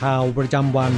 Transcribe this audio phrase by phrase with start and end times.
[0.00, 0.92] ข่าวประจำวัน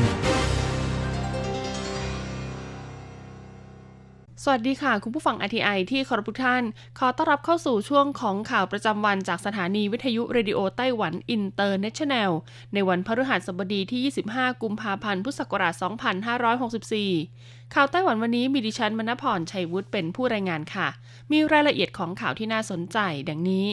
[4.45, 6.63] สวัสดีค่ะ คุณผู้ฟัง RTI ที่เคารพทุกท่าน
[6.99, 12.31] ขอต้อนรับเข้าสู่ช่วงของข่าวประจำวันจากสถานีวิทยุ Radio Taiwan International
[12.75, 14.01] ในวันพฤหัสบดีที่
[14.35, 15.75] 25 กุมภาพันธ์ พุทธศักราช
[16.95, 20.89] 2564 ข่าวไต้หวันวันนี้มีดิฉันมณพรชัยวุฒิเป็นผู้รายงานค่ะ
[21.33, 23.67] มีรายละเอียดของข่าวที่น่าสนใจดังนี้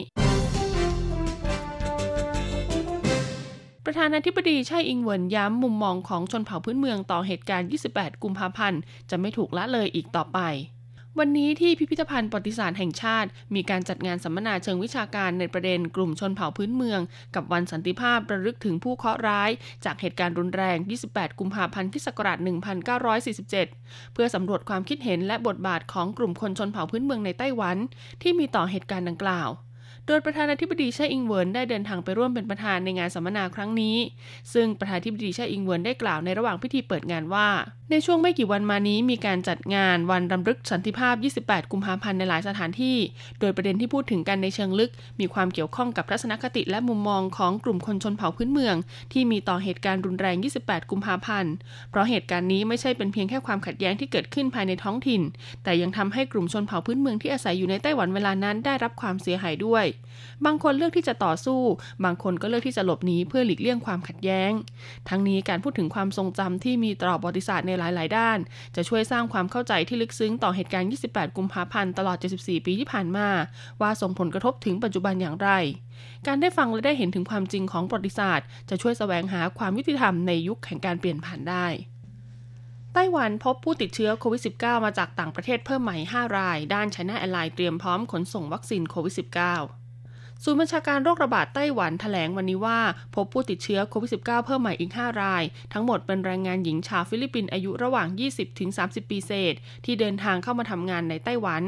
[3.88, 10.38] ประธานาธิบดีไช่อิงเหวินย้ำมุมมองของชนเผ่าพื้นเมืองต่อเหตุการณ์ 28 กุมภาพันธ์ จะไม่ถูกละเลยอีกต่อไป
[11.18, 17.00] วันนี้ที่พิพิธภัณฑ์ประวัติศาสตร์แห่งชาติ มีการจัดงานสัมมนาเชิงวิชาการในประเด็นกลุ่มชนเผ่าพื้นเมือง
[17.34, 19.50] กับวันสันติภาพระลึกถึงผู้เคราะห์ร้าย
[19.84, 20.76] จากเหตุการณ์รุนแรง
[21.08, 22.08] 28 กุมภาพันธ์คศ
[23.30, 23.50] 1947
[24.12, 27.76] เพื่อสำรวจความคิดเห็นและบทบาทของกลุ่มคนชนเผ่าพื้นเมืองในไต้หวัน
[28.22, 29.50] ที่มีต่อเหตุการณ์ดังกล่าว
[30.08, 33.96] โดยประธานาธิบดีช่อิงเวินได้เดินทางไปร่วมเป็นประธานในงานสัมมนาครั้งนี้
[34.52, 37.48] ซึ่งประธานาธิบดีช่อิงเวินได้กล่าวในระหว่างพิธีเปิดงานว่า
[37.90, 42.96] ในช่วงไม่กี่วันมานี้มีการจัดงานวันรำลึกสันติภาพ 28 กุมภาพันธ์ในหลายสถานที่
[43.40, 48.76] โดยประเด็นที่พูดถึงกันในเชิงลึก มีความเกี่ยวข้องกับทัศนคติและมุมมองของกลุ่มคนชนเผ่าพื้นเมือง
[49.12, 51.52] ที่มีต่อเหตุการณ์รุนแรง 28 กุมภาพันธ์
[51.90, 55.22] เพราะเหตุการณ์นี้ไม่ใช่เป็นเพียงแค่ความขัดแย้งที่เกิดขึ้นภายในท้องถิ่น
[55.64, 59.84] แต่ยังทำให้กลุ่มชนเผ่าพื้นเมืองที่อาศัยอยู่ในไต้หวันเวลานั้นได้รับความเสียหายด้วย
[60.44, 61.60] บางคนเลือกที่จะต่อสู้
[62.04, 64.52] บางคนก็เลือกที่จะหลบหนีเพื่อหลีกเลี่ยงความขัดแย้ง
[65.08, 68.38] ทั้งนี้การพูดถึงความทรงจำที่มีต่อประวัติศาสตร์ในหลาย ๆ ด้าน
[68.76, 73.28] จะช่วยสร้างความเข้าใจที่ลึกซึ้งต่อเหตุการณ์ 28 กุมภาพันธ์ตลอด 74 ปีที่ผ่านมา
[73.80, 75.50] ว่าส่งผลกระทบถึงปัจจุบันอย่างไร
[76.26, 81.66] การได้ฟังและได้เห็นถึงความจริงของประวัติศาสตร์ จะช่วยแสวงหาความยุติธรรมในยุคแห่งการเปลี่ยนผ่านได้
[82.94, 89.85] ไต้หวันพบผู้ติดเชื้อโควิด -19 มาจากต่างประเทศเพิ่มใหม่ 5 ราย ด้าน China Airlines เตรียมพร้อมขนส่งวัคซีนโควิด -19
[90.48, 92.78] ศูนย์บัญชาการโรคระบาดไต้หวันแถลงวันนี้ว่า
[93.14, 95.42] พบผู้ติดเชื้อโควิด -19 เพิ่มใหม่อีก 5 ราย
[95.72, 98.06] ทั้งหมดเป็นแรงงานหญิงชาวฟิลิปปินส์อายุระหว่าง
[98.58, 99.54] 20-30 ปีเศษ
[99.84, 101.62] ที่เดินทางเข้ามาทำงานในไต้หวัน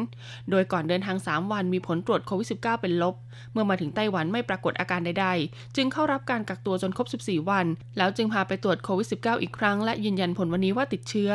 [0.51, 3.15] โดยก่อนเดินทาง 3 วันมีผลตรวจโควิด -19 เป็นลบ
[3.53, 7.67] เมื่อมาถึงไต้หวันไม่ปรากฏอาการใดๆ จึงเข้ารับการกักตัวจนครบ 14 วัน
[7.99, 11.33] แล้วจึงพาไปตรวจโควิด -19 อีกครั้งและยืนยันผลวันนี้ว่าติดเชื้อ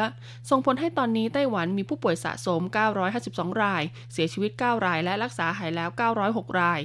[0.49, 2.61] ส่งผลให้ตอนนี้ไต้หวันมีผู้ป่วยสะสม
[3.11, 3.83] 952 ราย
[4.13, 5.89] เสียชีวิต 9 ราย และรักษาหายแล้ว
[6.25, 6.81] 906 ราย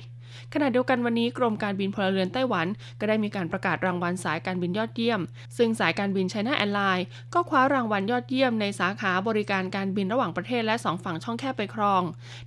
[0.54, 2.66] ขณะเดียวกันวันนี้กรมการบินพลเรือนไต้หวัน
[3.00, 5.20] ก็ได้มีการประกาศรางวัลสายการบินยอดเยี่ยม
[5.56, 12.02] ซึ่งสายการบิน China Airlinesก็คว้ารางวัลยอดเยี่ยมในสาขาบริการการบินระหว่างประเทศและ2ฝั่งช่องแคบไปครอง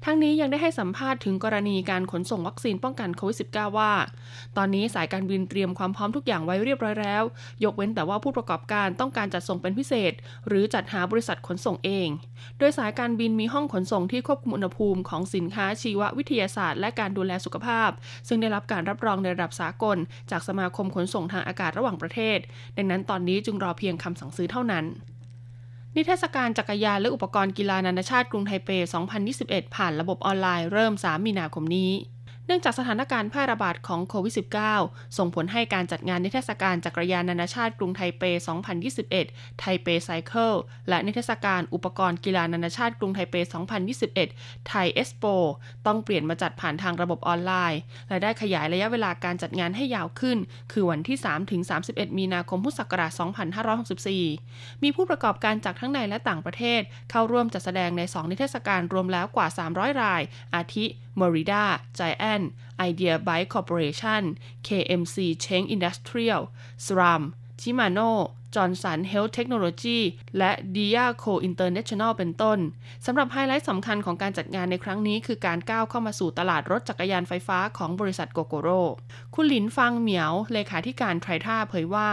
[0.06, 3.92] ทั้งนี้ยังได้ให้สัมภาษณ์ถึงกรณีการขนส่งวัคซีนป้องกันโควิด -19 ว่า
[4.58, 7.24] ตอนนี้สายการบินเตรียมความพร้อมทุกอย่างไว้เรียบร้อยแล้ว
[7.64, 10.14] ยกเว้นแต่ว่าผู้ประกอบการต้องการจัดส่งเป็นพิเศษ
[10.48, 12.08] หรือจัดหาบริษัทขนส่งเอง
[12.58, 17.91] โดยสายการบินมีห้องขนส่งที่ควบคุมอุณหภูมิของสินค้าชีววิทยาศาสตร์และการดูแลสุขภาพ
[18.28, 19.98] ซึ่งได้รับการรับรองในระดับสากล
[20.32, 22.38] จากสมาคมขนส่งทางอากาศระหว่างประเทศ
[22.78, 24.86] ดังนั้นตอนนี้จึงรอเพียงคำสั่งซื้อเท่านั้น
[25.96, 28.70] นิทรรศการจักรยานและอุปกรณ์กีฬานานาชาติกรุงไทเป
[29.24, 31.92] 2021 ผ่านระบบออนไลน์เริ่ม 3 มีนาคมนี้
[32.46, 34.34] เนื่องจากสถานการณ์แพร่ระบาดของโควิด
[34.76, 38.24] -19 ส่งผลให้การจัดงานนิทรรศการจักรยานนานาชาติกรุงไทเป
[38.92, 40.54] 2021 Taipei Cycle
[40.90, 43.36] และนิทรรศการอุปกรณ์กีฬานานาชาติกรุงไทเป
[44.02, 45.26] 2021 TaiSPO
[45.86, 47.80] ต้องเปลี่ยนมาจัดผ่านทางระบบออนไลน์
[48.10, 50.38] และได้ขยายระยะเวลาการจัดงานให้ยาวขึ้น
[50.72, 51.18] คือวันที่
[51.68, 53.12] 3-31 มีนาคมพุทธศักราช
[53.98, 56.82] 2564 มีผู้ประกอบการจากทั้งในและต่างประเทศ
[57.12, 60.22] เข้าร่วมจัดแสดงใน 2 นิทรรศการรวมแล้วกว่า 300 ราย
[60.56, 60.86] อาทิ
[61.16, 70.00] Merida Giant Idea Bike Corporation KMC Cheng Industrial SRAM Shimano Johnson Health Technology
[70.38, 72.60] และ Dyaco International เป็นต้น
[73.06, 78.82] สำหรับไฮไลท์สำคัญของการจัดงานในครั้งนี้ คือการก้าวเข้ามาสู่ตลาดรถจักรยานไฟฟ้าของบริษัทโกโกโร่
[79.36, 82.08] คุณหลินฟังเหมียว เลขาธิการไทรท่าเผยว่า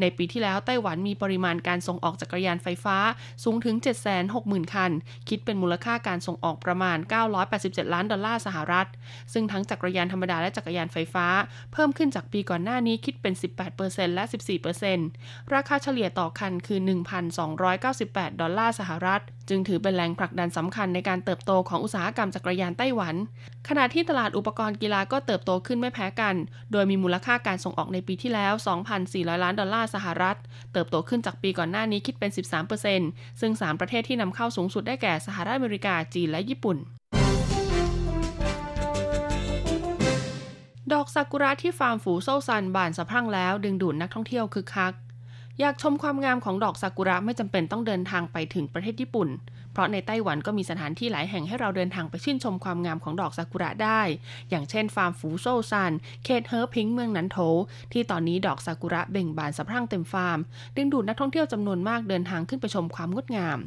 [0.00, 2.96] ในปีที่แล้วไต้หวันมีปริมาณการส่งออกจักรยานไฟฟ้า
[3.44, 3.76] สูงถึง
[4.24, 4.92] 760,000 คัน
[5.28, 6.98] คิดเป็นมูลค่าการส่งออกประมาณ
[7.46, 8.86] 987 ล้านดอลลาร์สหรัฐ
[9.32, 11.26] ซึ่งทั้งจักรยานธรรมดาและจักรยานไฟฟ้า
[11.72, 13.34] เพิ่มขึ้นจากปีก่อนหน้านี้คิดเป็น
[13.74, 14.24] 18%และ
[14.88, 16.80] 14%ราคาเฉลี่ยต่อคันคือ
[17.60, 23.14] 1,298 ดอลลาร์สหรัฐ จึงถือเป็นแรงผลักดันสำคัญในการเติบโตของอุตสาหกรรมจักรยานไต้หวัน
[23.68, 26.34] ขณะที่ตลาดอุปกรณ์กีฬาก็เติบโตขึ้นไม่แพ้กัน
[26.72, 28.52] โดยมีมูลค่าการส่งออกในปีที่แล้ว
[28.98, 30.36] 2,400 ล้านดอลลาร์สหรัฐ
[30.72, 32.30] เติบโตขึ้นจากปีก่อนหน้านี้คิดเป็น
[32.86, 36.76] 13%ซึ่ง 3 ประเทศที่นำเข้าสูงสุดได้แก่สหรัฐอเมริกา จีน และญี่ปุ่น
[40.92, 44.92] ดอกซากุระที่ฟาร์มฝูโซซันบานสะพรั่งแล้ว ดึงดูดนักท่องเที่ยวคึกคัก
[45.60, 49.28] อยากชมความงามของดอกซากุระไม่จำเป็นต้องเดินทางไปถึงประเทศญี่ปุ่น
[49.74, 54.00] เพราะในไต้หวันก็มีสถานที่หลายแห่งให้เราเดินทางไปชื่นชมความงามของดอกซากุระได้
[54.50, 55.92] อย่างเช่นฟาร์มฝูโซซัน
[56.24, 57.38] เขตเฮอพิงเมืองนันโถ
[57.92, 60.38] ที่ตอนนี้ดอกซากุระเบ่งบานสะพรั่งเต็มฟาร์ม
[60.76, 63.58] ดึงดูดนักท่องเที่ยวจำนวนมากเดินทางขึ้นไปชมความงดงาม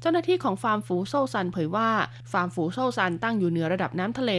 [0.00, 1.90] เจ้าหน้าที่ของฟาร์มฝูโซซันเผยว่า
[2.32, 4.30] ฟาร์มฝูโซซันตั้งอยู่เหนือระดับน้ำทะเล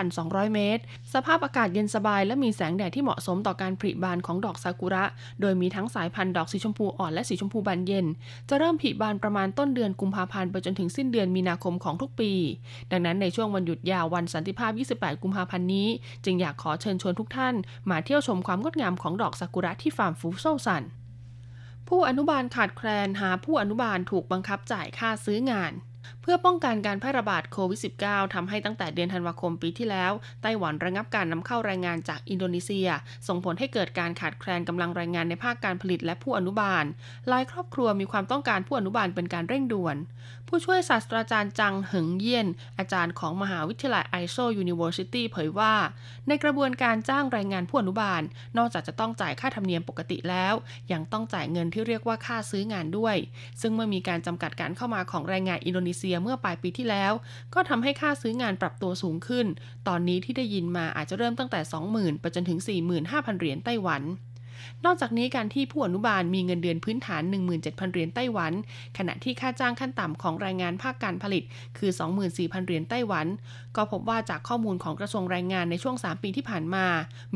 [0.00, 0.82] 2,200 เมตร
[1.14, 5.04] สภาพอากาศเย็นสบายและมีแสงแดดที่เหมาะสมต่อการผลิบานของดอกซากุระ
[5.40, 8.06] โดยมีทั้งสายพันธุ์ดอกสีชมพูอ่อนและสีชมพูบานเย็น
[8.48, 12.32] จะเริ่มผลิบานประมาณต้นเดือนกุมภาพันธ์ไปจนถึงสิ้นเดือนมีนาคมของทุกปี
[12.90, 15.88] ดังนั้นในช่วงวันหยุดยาววันสันติภาพ 28 กุมภาพันธ์นี้
[16.24, 17.54] จึงอยากขอเชิญชวนทุกท่าน
[17.90, 20.84] มาเที่ยวชมความงดงามของดอกซากุระที่ฟาร์มฟูโซซัน
[21.88, 25.74] ผู้อนุบาลขาดแคลนหาผู้อนุบาลถูกบังคับจ่ายค่าซื้องาน
[26.22, 30.12] เพื่อป้องกันการแพร่ระบาดโควิด -19 ทำให้ตั้งแต่เดือนธันวาคมปีที่แล้ว
[30.42, 32.88] ไต้หวันระงับการนำเข้าแรงงานจากอินโดนีเซีย
[33.28, 36.84] ส่งผลให้เกิดการขาดแคลนกำลังแรงงานในภาคการผลิตและผู้อนุบาล
[37.28, 39.96] หลายครอบครัวมีความต้องการผู้อนุบาลเป็นการเร่งด่วน
[40.48, 42.46] ผู้ช่วยศาสตราจารย์จังเหิงเยี่ยน
[42.78, 45.74] อาจารย์ของมหาวิทยาลัย I-Shou University เผยว่า
[46.28, 48.22] ในกระบวนการจ้างแรงงานผู้อนุบาล
[48.58, 50.54] นอกจากจะต้องจ่ายค่าธรรมเนียมปกติแล้ว
[50.92, 53.16] ยังต้องจ่ายเงินที่เรียกว่าค่าซื้องานด้วย
[53.60, 57.12] ซึ่งเมื่อมีการจำกัดการเข้ามาของแรงงานอินโดนีเซียเมื่อปลายปีที่แล้ว
[57.54, 59.46] ก็ทำให้ค่าซื้องานปรับตัวสูงขึ้น
[59.88, 61.60] ตอนนี้ที่ได้ยินมาอาจจะเริ่มตั้งแต่
[61.92, 62.58] 20,000ไปจนถึง
[62.98, 64.04] 45,000 เหรียญไต้หวัน
[64.86, 67.22] นอกจากนี้การที่ผู้อนุบาลมีเงินเดือนพื้นฐาน
[67.56, 68.52] 17,000 เหรียญไต้หวัน
[68.98, 71.42] ขณะที่ค่าจ้างขั้นต่ำของแรงงานภาคการผลิต
[71.78, 71.90] คือ
[72.28, 73.26] 24,000 เหรียญไต้หวัน
[73.76, 76.86] ก็พบว่าจากข้อมูลของกระทรวงแรงงานในช่วง 3 ปีที่ผ่านมา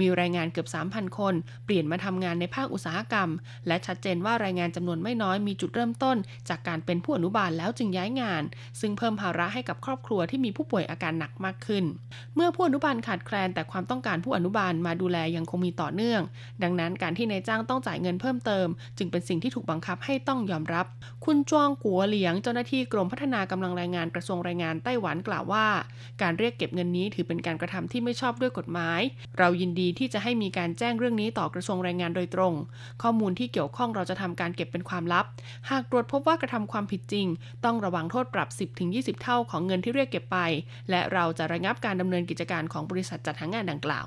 [0.01, 1.35] มีแรงงานเกือบ 3,000 คน
[1.65, 3.29] เปลี่ยนมาทำงานในภาคอุตสาหกรรม
[3.67, 6.17] และชัดเจนว่าแรงงานจำนวนไม่น้อยมีจุดเริ่มต้น
[6.49, 8.43] จากการเป็นผู้อนุบาลแล้วจึงย้ายงาน
[8.81, 11.85] ซึ่งเพิ่มภาระให้กับครอบครัวที่มีผู้ป่วยอาการหนักมากขึ้น
[12.35, 16.23] เมื่อผู้อนุบาลขาดแคลน แต่ความต้องการผู้อนุบาลมาดูแลยังคงมีต่อเนื่อง
[16.63, 18.67] ดังนั้นการที่นายจ้างต้องจ่ายเงินเพิ่มเติม
[18.99, 20.87] จึงเป็นสิ่งที่ถูกบังคับให้ต้องยอมรับ
[21.25, 25.67] คุณจวงกัวเหลียงเจ้าหน้าที่กรมพัฒนากำลังแรงงานกระทรวงแรงงานไต้หวันกล่าวว่า
[26.23, 29.00] การการเรียกเก็บเงินนี้ถือเป็นการกระทำที่ไม่ชอบด้วยกฎหมาย
[29.38, 32.55] เรายินดีที่จะให้มีการแจ้งเรื่องนี้ต่อกระทรวงแรงงานโดยตรง
[33.03, 35.25] ข้อมูลที่เกี่ยวข้องเราจะทำการเก็บเป็นความลับ
[35.71, 37.27] หากตรวจพบว่ากระทำความผิดจริง
[37.65, 38.49] ต้องระวังโทษปรับ
[38.87, 40.38] 10-20 เท่าของเงินที่เรียกเก็บไป
[40.91, 44.06] และเราจะระงับการดำเนินกิจการของบริษัทจัดหางานดังกล่าว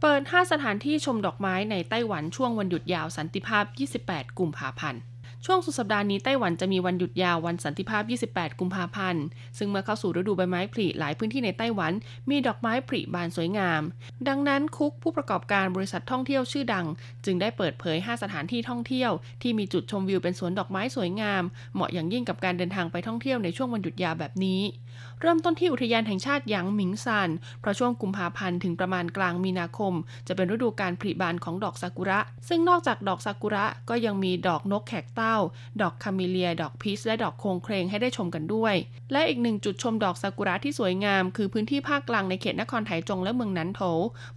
[0.00, 3.64] เปิด 5 สถานที่ชมดอกไม้ในไต้หวันช่วงวันหยุดยาวสันติภาพ
[4.02, 5.02] 28 กุมภาพันธ์
[5.46, 9.24] ช่วงสุดสัปดาห์นี้ไต้หวันจะมีวันหยุดยาววันสันติภาพ 28 กุมภาพันธ์
[9.58, 11.92] ซึ่งเมื่อเข้าสู่ฤดูใบไม้ผลิหลายพื้นที่ในไต้หวัน
[12.30, 13.82] มีดอกไม้ผลิบานสวยงาม
[14.28, 16.86] ดังนั้นคุกผู้ประกอบการบริษัทท่องเที่ยวชื่อดัง
[17.24, 19.10] จึงได้เปิดเผย 5 สถานที่ท่องเที่ยว
[19.42, 21.42] ที่มีจุดชมวิวเป็นสวนดอกไม้สวยงาม
[21.74, 24.60] เหมาะอย่างยิ่งกับการเดินทางไปท่องเที่ยวในช่วงวันหยุดยาวแบบนี้
[25.20, 27.30] เริ่มต้นที่อุทยานแห่งชาติหยางหมิงซาน
[27.60, 29.94] เพราะช่วงกุมภาพันธ์ถึงประมาณกลางมีนาคม
[30.28, 32.18] จะเป็นฤดูการผลิบานของดอกซากุระ
[32.48, 35.36] ซึ่งนอกจากดอกซากุระก็ยังมีดอกนกแขกเต้า
[35.80, 38.74] ดอกคาเมเลีย ดอกพีชและดอกโคงเครงให้ได้ชมกันด้วย
[39.12, 43.80] และอีกหนึ่งจุดชมดอกซากุระที่สวยงาม คือพื้นที่ภาคกลางในเขตนครไถจงและเมืองนันโถ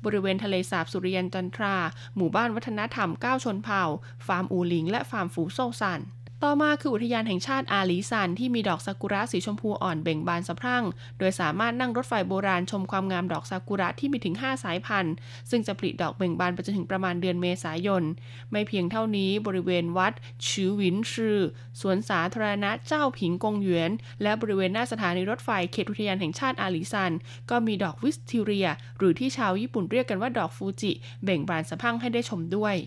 [0.05, 1.75] บริเวณทะเลสาบสุริยันจันทรา
[2.15, 3.84] หมู่บ้านวัฒนธรรม9ชนเผ่า
[4.27, 6.01] ฟาร์มอูหลิง และฟาร์มฟูโซซัน
[6.44, 10.84] ต่อมาคืออุทยานแห่งชาติอาลีซันที่มีดอกซากุระสีชมพูอ่อนเบ่งบานสะพรั่ง
[11.20, 15.13] โดยสามารถนั่งรถไฟโบราณชมความงามดอกซากุระที่มีถึง 5 สายพันธุ์
[15.50, 18.03] ซึ่งจะผลิดอกเบ่งบานไปจนถึงประมาณเดือนเมษายน
[18.51, 20.13] ไม่เพียงเท่านี้บริเวณวัด
[20.47, 21.39] ฉือหวินซื่อ
[21.82, 23.91] สวนสาธารณะเจ้าผิงกงหยวน
[24.22, 27.12] และบริเวณหน้าสถานีรถไฟเขตอุทยานแห่งชาติอาลีซัน
[27.50, 28.67] ก็มีดอกวิสทิเรีย
[28.98, 30.91] หรือที่ชาวญี่ปุ่นเรียกกันว่าดอกฟูจิ
[31.24, 32.77] เบ่งบานสะพรั่งให้ได้ชมด้วย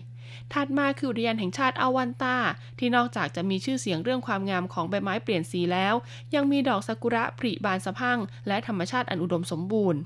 [0.53, 2.37] ถัดมาคืออุทยานแห่งชาติอาวันตา
[2.79, 5.93] ที่นอกจากจะมีชื่อเสียงเรื่องความงามของใบไม้เปลี่ยนสีแล้ว
[6.35, 10.01] ยังมีดอกซากุระผลิบานสะพัง และธรรมชาติอันอุดมสมบูรณ์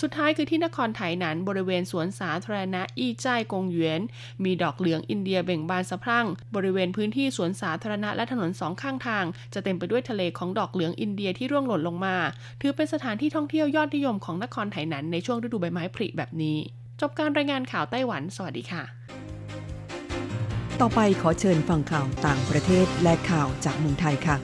[0.00, 4.00] สุดท้ายคือที่นครไถหนันบริเวณสวนสาธารณะอี้จ้ายกงเหยวน
[4.44, 12.16] มีดอกเหลืองอินเดียเบ่งบานสะพรั่งบริเวณพื้นที่สวนสาธารณะและถนนสองข้างทาง จะเต็มไปด้วยทะเลของดอกเหลืองอินเดียที่ร่วงหล่นลงมา
[12.60, 16.58] ถือเป็นสถานที่ท่องเที่ยวยอดนิยมของนครไถหนันในช่วงฤดูใบไม้ผลิแบบนี้
[17.00, 19.17] จบการรายงานข่าวไต้หวัน สวัสดีค่ะ
[20.84, 24.36] ต่อไปขอเชิญฟังข่าวต่างประเทศและข่าวจากเมืองไทยค่ะ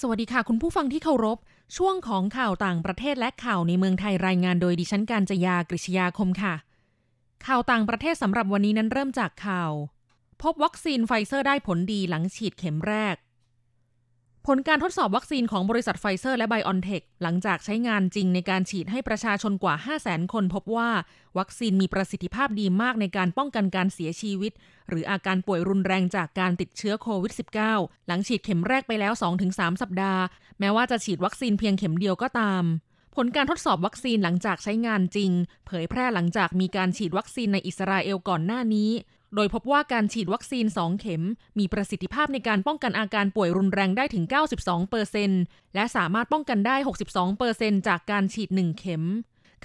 [0.00, 1.38] สวัสดีค่ะ คุณผู้ฟังที่เคารพ
[1.76, 6.54] ช่วงของข่าวต่างประเทศและข่าวในเมืองไทยรายงานโดยดิฉันการจยากริชยาคมค่ะ
[7.46, 9.72] ข่าวต่างประเทศสำหรับวันนี้นั้นเริ่มจากข่าว
[10.42, 13.16] พบวัคซีนไฟเซอร์ได้ผลดีหลังฉีดเข็มแรก
[14.48, 20.90] ผลการทดสอบวัคซีนของบริษัทไฟเซอร์และไบออนเทคหลังจากใช้งานจริงในการฉีดให้ประชาชนกว่า 5 0 0 0 0 0 คนพบว่า
[21.38, 24.52] วัคซีนมีประสิทธิภาพดีมากในการป้องกันการเสียชีวิต
[24.88, 27.32] หรืออาการป่วยรุนแรงจากการติดเชื้อโควิด
[27.70, 29.12] -19 หลังฉีดเข็มแรกไปแล้ว
[29.46, 30.22] 2-3 สัปดาห์
[30.60, 32.64] แม้ว่าจะฉีดวัคซีนเพียงเข็มเดียวก็ตาม
[33.16, 35.30] ผลการทดสอบวัคซีนหลังจากใช้งานจริง
[35.66, 38.90] เผยแพร่หลังจากมีการฉีดวัคซีนในอิสราเอลก่อนหน้านี้
[39.34, 41.22] โดยพบว่าการฉีดวัคซีน 2 เข็ม
[41.58, 44.24] มีประสิทธิภาพในการป้องกันอาการป่วยรุนแรงได้ถึง
[45.00, 46.76] 92%และสามารถป้องกันได้
[47.32, 49.02] 62%จากการฉีด 1 เข็ม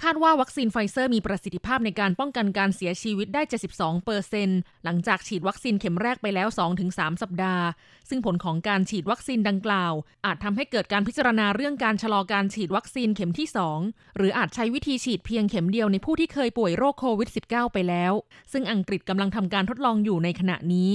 [0.04, 3.42] คาดว่าวัคซีนไฟเซอร์มีประสิทธิภาพในการป้องกันการเสียชีวิตได้
[3.72, 4.48] 72เปอร์เซ็นต์
[4.84, 6.48] หลังจากฉีดวัคซีนเข็มแรกไปแล้ว
[6.84, 7.64] 2-3 สัปดาห์
[8.08, 9.92] ซึ่งผลของการฉีดวัคซีนดังกล่าว
[10.24, 13.48] อาจทำให้เกิดการพิจารณาเรื่องการชะลอการฉีดวัคซีนเข็มที่
[13.82, 18.12] 2 หรืออาจใช้วิธีฉีดเพียงเข็มเดียวในผู้ที่เคยป่วยโรคโควิด -19 ไปแล้ว
[18.52, 20.92] ซึ่งอังกฤษกำลังทำการทดลองอยู่ในขณะนี้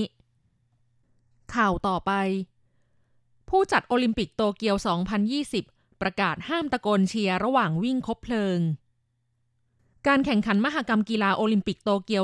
[1.55, 2.11] ข่าวต่อไป
[3.49, 4.75] ผู้จัดโอลิมปิกโตเกียว
[5.39, 8.59] 2020 ประกาศห้ามตะโกนเชียร์ระหว่างวิ่งคบเพลิง
[10.07, 12.23] การแข่งขันมหกรรมกีฬาโอลิมปิกโตเกียว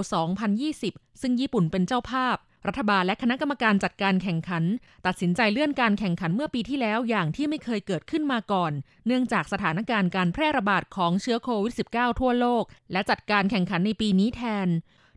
[0.61, 2.35] 2020 ซึ่งญี่ปุ่นเป็นเจ้าภาพ
[2.67, 4.63] รัฐบาลและคณะกรรมการจัดการแข่งขัน
[5.05, 8.71] ตัดสินใจเลื่อนการแข่งขันเมื่อปีที่แล้วอย่างที่ไม่เคยเกิดขึ้นมาก่อน
[9.05, 14.67] เนื่องจากสถานการณ์การแพร่ระบาดของเชื้อโควิด -19 ทั่วโลก และจัดการแข่งขันในปีนี้แทน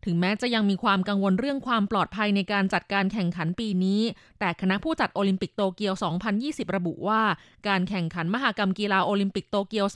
[0.05, 4.01] ถึงแม้จะยังมีความกังวลเรื่องความปลอดภัยในการจัดการแข่งขันปีนี้
[4.41, 5.95] แต่คณะผู้จัดโอลิมปิกโตเกียว
[6.35, 7.23] 2020 ระบุว่า
[7.69, 9.87] การแข่งขันมหกรรมกีฬาโอลิมปิกโตเกียว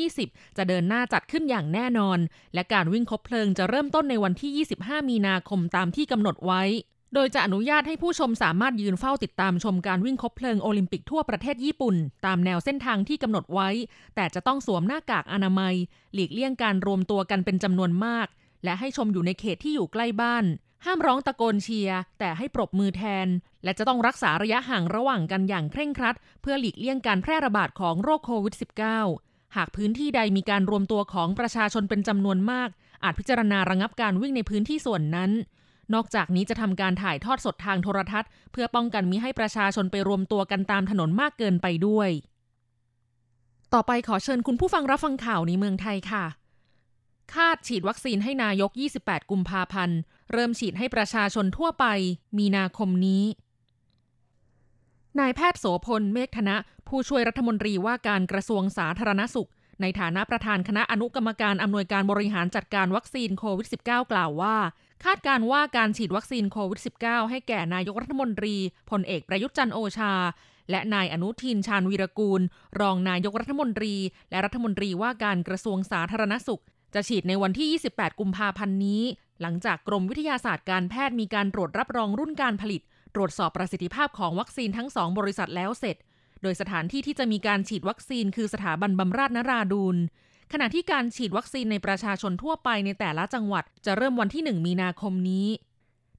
[0.00, 2.18] 2020 จะเดินหน้าจัดขึ้นอย่างแน่นอน
[2.54, 6.62] และการวิ่งคบเพลิงจะเริ่มต้นในวันที่ 25 มีนาคมตามที่กำหนดไว้
[7.14, 13.68] โดยจะอนุญาตให้ผู้ชมสามารถยืนเฝ้าติดตามชมการวิ่งคบเพลิงโอลิมปิกทั่วประเทศญี่ปุ่น ตามแนวเส้นทางที่กำหนดไว้
[14.14, 15.74] แต่จะต้องสวมหน้ากากอนามัย
[16.14, 18.26] หลีกเลี่ยงการรวมตัวกันเป็นจำนวนมาก
[18.64, 20.44] และให้ชมอยู่ในเขตที่อยู่ใกล้บ้าน
[20.84, 23.26] ห้ามร้องตะโกนเชียร์แต่ให้ปรบมือแทน
[23.64, 28.54] และจะต้องรักษาระยะห่างระหว่างกันอย่างเคร่งครัด เพื่อหลีกเลี่ยงการแพร่ระบาดของโรคโควิด
[29.04, 32.68] -19 หากพื้นที่ใดมีการรวมตัวของประชาชนเป็นจำนวนมาก
[33.04, 35.30] อาจพิจารณาระงับการวิ่งในพื้นที่ส่วนนั้น
[35.94, 42.10] นอกจากนี้จะทำการถ่ายทอดสดทางโทรทัศน์ เพื่อป้องกันมิให้ประชาชนไปรวมตัวกันตามถนนมากเกินไปด้วย
[43.74, 46.24] ต่อไปขอเชิญคุณผู้ฟังรับฟังข่าวในเมืองไทยค่ะ
[47.34, 48.70] คาดฉีดวัคซีนให้นายก
[49.00, 49.98] 28 กุมภาพันธ์
[50.32, 51.86] เริ่มฉีดให้ประชาชนทั่วไป
[52.38, 53.24] มีนาคมนี้
[55.20, 56.56] นายแพทย์โสภณ เมฆธน
[56.88, 64.56] ผู้ช่วยรัฐมนตรีว่าการกระทรวงสาธารณสุข ในฐานะประธานคณะอนุกรรมการอำนวยการบริหารจัดการวัคซีนโควิด -19 กล่าวว่า
[65.04, 68.54] คาดการณ์ว่าการฉีดวัคซีนโควิด -19 ให้แก่นายกรัฐมนตรี
[68.90, 70.14] พลเอกประยุทธ์จันทร์โอชา
[70.70, 72.40] และนายอนุทินชาญวีรกูล
[72.80, 73.94] รองนายกรัฐมนตรี
[74.30, 76.62] และรัฐมนตรีว่าการกระทรวงสาธารณสุข
[76.94, 79.02] จะฉีดในวันที่ 28 กุมภาพันธ์นี้
[79.40, 82.82] หลังจากกรมวิทยาศาสตร์การแพทย์มีการตรวจรับรองรุ่นการผลิต
[83.14, 85.96] ตรวจสอบประสิทธิภาพของวัคซีนทั้งสองบริษัทแล้วเสร็จ
[86.42, 89.96] โดยสถานที่ที่จะมีการฉีดวัคซีนคือสถาบันบำราศนราดูล
[90.52, 95.46] ขณะที่การฉีดวัคซีนในประชาชนทั่วไปในแต่ละจังหวัด จะเริ่มวันที่ 1 มีนาคมนี้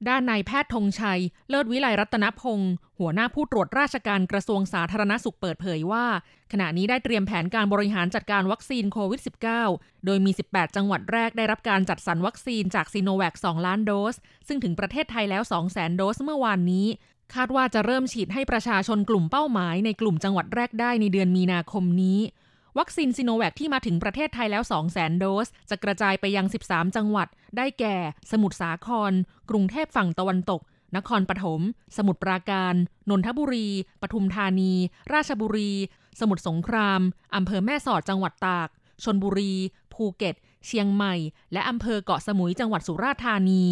[0.09, 1.19] ด้านนายแพทย์ธงชัย
[1.49, 6.05] เลิศวิไลรัตนพงศ์หัวหน้าผู้ตรวจราชการกระทรวงสาธารณสุขเปิดเผยว่า
[6.51, 9.21] ขณะนี้ได้เตรียมแผนการบริหารจัดการวัคซีนโควิด
[9.63, 14.15] -19 โดยมี 18 จังหวัดแรกได้รับการจัดสรรวัคซีนจากซีโนแวค 2 ล้านโดส
[14.47, 16.87] ซึ่งถึงประเทศไทยแล้ว 200,000 โดสเมื่อวานนี้
[17.35, 22.19] คาดว่าจะเริ่มฉีดให้ประชาชนกลุ่มเป้าหมายในกลุ่มจังหวัดแรกได้ในเดือนมีนาคมนี้
[22.79, 27.27] วัคซีนซิโนแวคที่มาถึงประเทศไทยแล้ว200,000โดส จะกระจายไปยัง 13 จังหวัด
[27.57, 27.95] ได้แก่
[28.31, 29.11] สมุทรสาคร
[29.49, 30.61] กรุงเทพฝั่งตะวันตก
[30.97, 31.61] นครปฐม
[31.97, 32.73] สมุทรปราการ
[33.09, 33.67] นนทบุรี
[34.01, 34.73] ปทุมธานี
[35.13, 35.71] ราชบุรี
[36.19, 37.01] สมุทรสงคราม
[37.35, 38.69] อำเภอแม่สอดจังหวัดตาก
[39.03, 39.53] ชนบุรี
[39.93, 41.15] ภูเก็ต เชียงใหม่
[41.53, 43.65] และอำเภอเกาะสมุยจังหวัดสุราษฎร์ธานี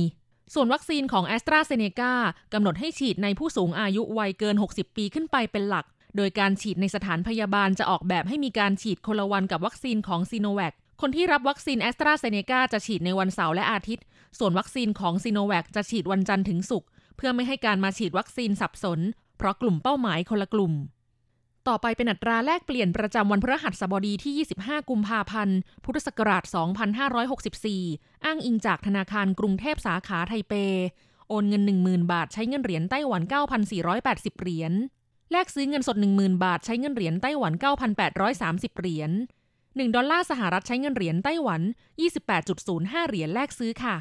[0.53, 2.13] ส่วนวัคซีนของแอสตราเซเนกา
[2.53, 14.06] กำหนดให้ฉีดในผู้สูงอายุวัยเกิน 60 ปีขึ้นไปเป็นหลัก โดยการฉีดในสถานพยาบาลจะออกแบบให้มีการฉีดคนละวันกับวัคซีนของซีโนแวคคนที่รับวัคซีนแอสตราเซเนกาจะฉีดในวันเสาร์และอาทิตย์
[14.39, 16.88] ส่วนวัคซีนของซีโนแวคจะฉีดวันจันทร์ถึงศุกร์
[17.18, 19.00] เพื่อไม่ให้การมาฉีดวัคซีนสับสน
[19.38, 20.74] เพราะกลุ่มเป้าหมายคนละกลุ่ม
[21.68, 26.44] ต่อไปเป็นอัตราแลกเปลี่ยนประจำวันพฤหัสบดีที่ 25 กุมภาพันธ์ พุทธศักราช
[27.13, 30.53] 2564 อ้างอิงจากธนาคารกรุงเทพสาขาไทเป
[31.30, 33.22] โอนเงิน 10,000 บาทใช้เงินเหรียญไต้หวัน
[33.82, 34.74] 9,480 เหรียญ
[35.31, 37.53] แลกซื้อเงินสด 10,000 บาทใช้เงินเหรียญไต้หวัน
[38.15, 39.11] 9,830 เหรียญ
[39.57, 41.61] 1ดอลลาร์สหรัฐใช้เงินเหรียญไต้หวัน
[42.35, 43.95] 28.05 เหรียญแลกซื้อค่ะ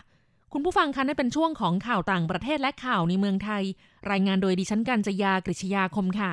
[0.53, 3.65] คุณผู้ฟังคะนั่นเป็นช่วงของข่าวต่างประเทศและข่าวในเมืองไทย
[4.11, 6.33] รายงานโดยดิฉันกัญจยากริชยาคมค่ะ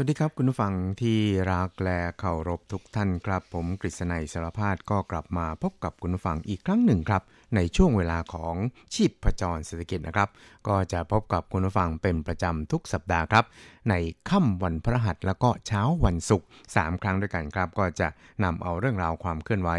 [0.00, 1.18] สวัสดีครับคุณผู้ฟังที่
[1.52, 7.22] รักและเคารพทุกท่านครับ ผมกฤษณัยสารพาดก็กลับมาพบกับคุณผู้ฟังอีกครั้งหนึ่งครับ
[7.56, 8.54] ในช่วงเวลาของ
[8.94, 10.28] ชีพประจรเศรษฐกิจนะครับ
[10.68, 13.44] ก็จะพบกับคุณผู้ฟังเป็นประจำทุกสัปดาห์ครับ
[13.90, 13.94] ใน
[14.28, 18.08] ค่ำวันพฤหัสแล้วก็เช้าวันศุกร์3ครั้งด้วยกันครับ ก็จะ
[18.44, 19.70] นำเอาเรื่องราวความเคลื่อนไหว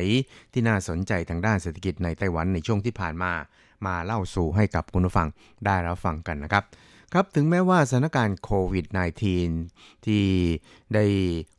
[0.53, 3.31] ที่น่าสนใจทางด้านเศรษฐกิจในไต้หวันในช่วงที่ผ่านมา
[3.85, 5.27] มาเล่าสู่ให้กับคุณผู้ฟัง
[5.65, 6.65] ได้รับฟังกันนะครับ
[7.13, 8.85] ครับถึงแม้ว่าสถานการณ์โควิด
[9.45, 10.25] -19 ที่
[10.93, 11.05] ได้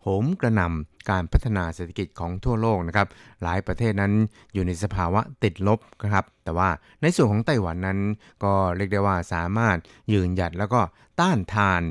[0.03, 3.09] โหมกระหน่ำการพัฒนาเศรษฐกิจของทั่วโลกนะครับ
[3.43, 4.13] หลายประเทศนั้น
[4.55, 5.79] อยู่ในสภาวะติดลบ
[6.13, 6.69] ครับ แต่ว่า
[7.03, 7.99] ในส่วนของไต้หวันนั้น
[8.45, 9.77] ก็เรียกได้ว่าสามารถ
[10.13, 10.81] ยืนหยัดแล้วก็
[11.21, 11.83] ต้านทาน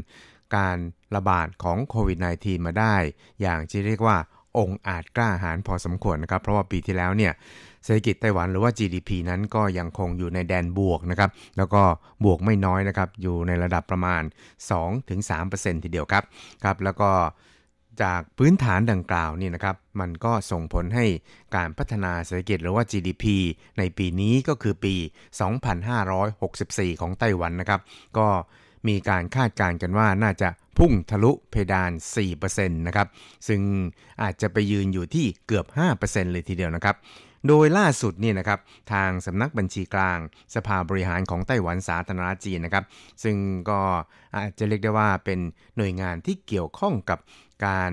[0.55, 0.77] การ
[1.15, 2.95] ระบาดของโควิด -19 มาได้
[3.41, 4.17] อย่างที่เรียกว่า
[4.57, 7.33] องค์อาจกล้าหาญพอสมควรนะครับ เพราะว่าปีที่แล้วเนี่ย
[7.83, 11.83] เศรษฐกิจไต้หวันหรือว่า GDP นั้นก็ยังคงอยู่ในแดนบวกนะครับ แล้วก็
[12.25, 14.23] บวกไม่น้อยนะครับ อยู่ในระดับประมาณ
[15.03, 16.23] 2-3%ทีเดียวครับ
[16.63, 17.11] ครับ แล้วก็
[18.01, 21.05] จากพื้นฐานดังกล่าวนี่นะครับ มันก็ส่งผลให้
[21.55, 23.25] การพัฒนาเศรษฐกิจหรือว่า GDP
[23.77, 24.95] ในปีนี้ก็คือปี
[26.17, 27.81] 2564 ของไต้หวันนะครับ
[28.17, 28.27] ก็
[28.87, 31.91] มีการคาดการณ์กันว่าน่าจะพุ่งทะลุเพดาน
[32.33, 33.07] 4%นะครับ
[33.47, 33.61] ซึ่ง
[34.21, 35.65] อาจจะไปยืนอยู่ที่เกือบ
[35.99, 36.95] 5%เลยทีเดียวนะครับ
[37.47, 38.59] โดยล่าสุดนี่นะครับ
[38.93, 40.19] ทางสำนักบัญชีกลาง
[40.55, 42.85] สภาบริหารของไต้หวันสาธารณรัฐจีนนะครับ
[43.23, 43.35] ซึ่ง
[43.69, 43.79] ก็
[44.35, 45.39] อาจจะเรียกได้ว่าเป็น
[45.77, 47.19] หน่วยงานที่เกี่ยวข้องกับ
[47.65, 47.91] การ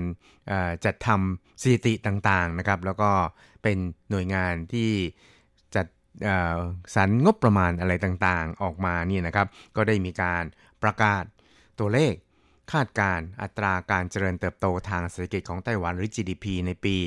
[0.85, 3.11] จัดทำสถิติต่างๆนะครับ แล้วก็
[3.63, 3.77] เป็น
[4.11, 4.91] หน่วยงานที่
[5.75, 5.87] จัด
[6.95, 10.43] สรรงบประมาณอะไรต่างๆ ออกมานี่นะครับ ก็ได้มีการ
[10.83, 11.23] ประกาศ
[11.79, 12.13] ตัวเลข
[12.71, 16.97] คาดการอัตราการเจริญเติบโตทางเศรษฐกิจของไต้หวันหรือ GDP ในปี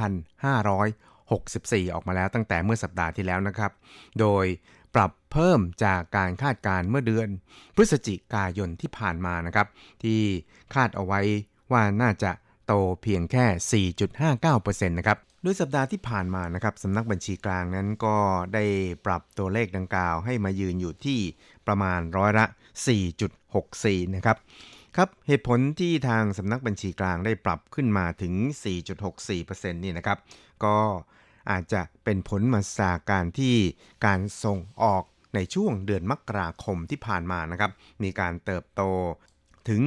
[0.00, 3.72] 2500 64 ออกมาแล้วตั้งแต่เมื่อสัปดาห์ที่แล้วนะครับ
[4.20, 4.46] โดย
[4.94, 7.28] ปรับเพิ่มจากการคาดการเมื่อเดือน
[7.76, 9.66] พฤศจิกายนที่ผ่านมานะครับ
[10.02, 10.20] ที่
[10.74, 11.20] คาดเอาไว้
[11.72, 12.32] ว่าน่าจะ
[12.66, 18.16] โตเพียงแค่ 4.59%นะครับโดยสัปดาห์ที่ผ่านมานะครับสำนักบัญชีกลางนั้นก็
[18.54, 18.64] ได้
[19.06, 21.20] ปรับตัวเลขดังกล่าวให้มายืนอยู่ที่
[21.66, 22.46] ประมาณร้อยละ
[23.30, 24.36] 4.64 นะครับ
[24.96, 28.34] ครับเหตุผลที่ทางสำนักบัญชีกลางได้ปรับขึ้นมาถึง
[29.08, 30.18] 4.64%นี่นะครับ
[30.64, 30.76] ก็
[31.50, 33.54] อาจจะเป็นผลมาจากการที่
[34.06, 37.70] การส่งออกในช่วงเดือนมกราคมที่ผ่านมานะครับ
[38.02, 38.82] มีการเติบโต
[39.68, 39.80] ถึง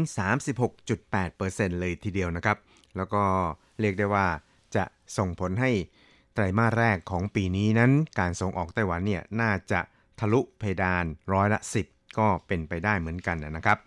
[0.68, 2.58] 36.8%เลยทีเดียวนะครับ
[2.98, 3.24] แล้วก็
[3.80, 4.28] เรียกได้ว่า
[4.76, 4.84] จะ
[5.18, 5.72] ส่งผลให้
[6.34, 9.80] ไตรมาสแรกของปีนี้นั้น การส่งออกไต้หวันเนี่ยน่าจะ
[10.20, 13.78] ทะลุเพดานร้อยละ 10 ก็เป็นไปได้เหมือนกันนะครับ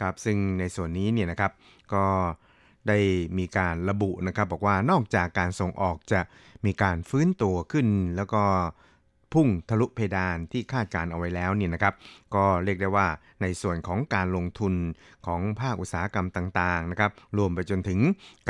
[0.00, 1.52] ครับซึ่งในส่วนนี้เนี่ยนะครับ
[1.94, 2.04] ก็
[2.88, 2.98] ได้
[3.38, 6.20] มีการระบุนะครับบอกว่านอกจากการส่งออกจะ
[6.66, 8.42] มีการฟื้นตัวขึ้น แล้วก็
[9.34, 11.94] พุ่งทะลุเพดานที่คาดการเอาไว้แล้วเนี่ยนะครับ
[12.34, 13.06] ก็เรียกได้ว่า
[13.42, 14.74] ในส่วนของการลงทุน
[15.26, 18.00] ของภาคอุตสาหกรรมต่างๆนะครับ รวมไปจนถึง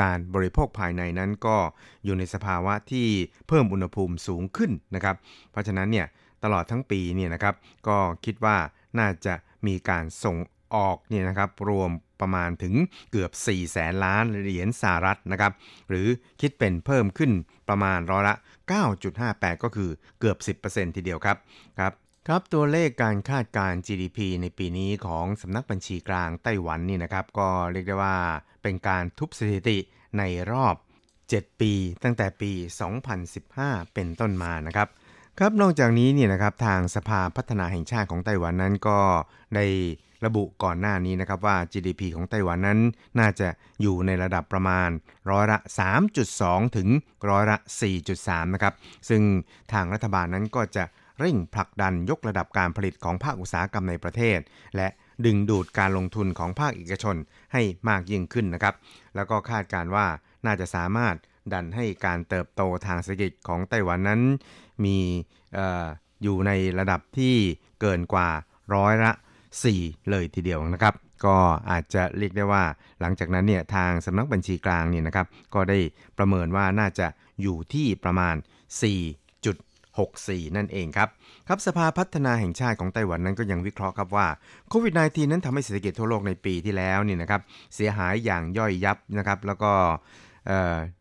[0.02, 1.56] การบริโภคภายในนั้นก็
[2.04, 3.06] อยู่ในสภาวะที่
[3.48, 5.16] เพิ่มอุณหภูมิสูงขึ้นนะครับ
[5.50, 6.06] เพราะฉะนั้นเนี่ย
[6.44, 7.54] ตลอดทั้งปีเนี่ยนะครับ
[7.88, 8.56] ก็คิดว่า
[8.98, 9.34] น่าจะ
[9.66, 10.36] มีการส่ง
[10.74, 12.74] ออกเนี่ยนะครับ รวม ประมาณถึง
[13.10, 15.52] เกือบ 4 แสนล้านเหรียญสหรัฐนะครับ
[15.88, 16.08] หรือ
[16.40, 17.32] คิดเป็นเพิ่มขึ้น
[17.68, 18.34] ประมาณร้อยละ
[18.98, 21.36] 9.58 ก็คือเกือบ 10%ทีเดียวครับ
[21.78, 21.92] ครับ
[22.28, 28.16] ครับตัวเลขการคาดการ GDP ในปีนี้ของสำนักบัญชีกลางไต้หวันนี่นะครับ ก็เรียกได้ว่า
[28.62, 29.78] เป็นการทุบสถิติ
[30.18, 30.74] ในรอบ
[31.18, 32.50] 7 ปี ตั้งแต่ปี
[33.22, 34.88] 2015 เป็นต้นมานะครับ
[35.38, 39.00] ครับนอกจากนี้เนี่ยนะครับทางสภาพัฒนาแห่งชาติของไต้หวันนั้นก็
[39.54, 39.66] ได้
[40.24, 42.80] ระบุก่อนหน้านี้นะครับว่า GDP ของไต้หวันนั้น
[43.18, 43.48] น่าจะ
[43.80, 44.88] อยู่ในระดับประมาณ
[45.30, 45.58] ร้อยละ
[46.18, 46.88] 3.2 ถึง
[47.30, 47.56] ร้อยละ
[48.02, 48.74] 4.3 นะครับ
[49.08, 49.22] ซึ่ง
[49.72, 50.84] ทางรัฐบาลนั้นก็จะ
[51.18, 54.38] เร่งผลักดันยกระดับการผลิตของภาคอุตสาหกรรมในประเทศ
[54.76, 54.88] และ
[55.24, 57.16] ดึงดูดการลงทุนของภาคเอกชน
[57.52, 58.74] ให้มากยิ่งขึ้นนะครับ
[59.14, 60.06] แล้วก็คาดการว่า
[60.46, 61.14] น่าจะสามารถ
[61.52, 64.20] ดันให้การเติบโตทางเศรษฐกิจของไต้หวันนั้น
[64.84, 64.98] มี
[65.58, 65.86] ออ
[66.22, 67.34] อยู่ในระดับที่
[67.80, 68.28] เกินกว่า
[68.74, 69.12] ร้อยละ
[69.64, 71.36] 4 เลยทีเดียวนะครับ ก็
[71.70, 72.64] อาจจะเรียกได้ว่า
[73.00, 75.78] หลังจากนั้นเนี่ยทางสำนักบัญชีกลางเนี่ยนะครับก็ได้
[76.18, 77.06] ประเมินว่าน่าจะ
[77.42, 78.34] อยู่ที่ประมาณ
[79.24, 81.08] 4.64 นั่นเองครับ
[81.48, 84.26] ครับสภาพัฒนาแห่งชาติของไต้หวันนั้นก็ยังวิเคราะห์ครับว่า
[84.68, 87.40] โควิด -19 นั้นทำให้เศรษฐกิจทั่วโลกในปีที่แล้วนี่นะครับ
[87.74, 89.72] เสียหายอย่างย่อยยับนะครับแล้วก็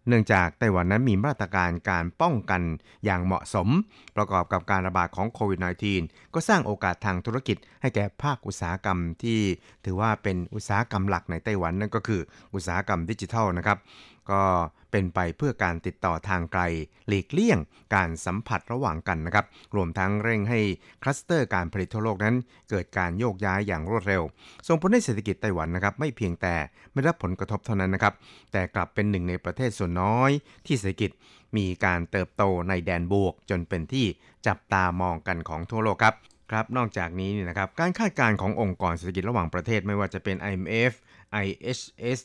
[0.08, 2.62] เนื่องจากไต้หวันนั้นมีมาตรการการป้องกัน
[3.06, 3.68] อย่างเหมาะสม
[4.16, 5.60] ประกอบกับการระบาดของโควิด
[5.98, 9.40] -19 ก็สร้างโอกาสทางธุรกิจให้แก่ภาคอุตสาหกรรมที่
[9.86, 12.22] ถือว่าเป็นอุตสาหกรรมหลักในไต้หวันนั่นก็คือ
[12.54, 13.78] อุตสาหกรรมดิจิทัลนะครับ
[14.32, 14.44] ก็
[14.92, 16.62] เป็นไปเพื่อการติดต่อทางไกล
[17.08, 17.60] หลีกเลี่ยง
[17.96, 20.60] การสัมผัสระหว่างกันนะครับ รวมทั้งเร่งให้
[21.04, 22.36] คลัสเตอร์การผลิตทั่วโลกนั้น
[22.70, 24.22] เกิดการโยกย้ายอย่างรวดเร็ว
[24.68, 26.56] ส่งผลให้เศรษฐกิจไต้หวันนะครับ ไม่เพียงแต่
[26.92, 28.14] ไม่รับผลกระทบเท่านั้นนะครับ
[28.52, 30.32] แต่กลับเป็นหนึ่งในประเทศส่วนน้อย
[30.66, 31.12] ที่เศรษฐกิจ
[31.58, 34.06] มีการเติบโตในแดนบวก จนเป็นที่
[34.48, 36.16] จับตามองกันของทั่วโลกครับ
[36.52, 40.92] ครับนอกจากนี้นี่นะครับการคาดการณ์ขององค์กรเศรษฐกิจระหว่างประเทศไม่ว่าจะเป็น IMF
[41.44, 42.20] IHS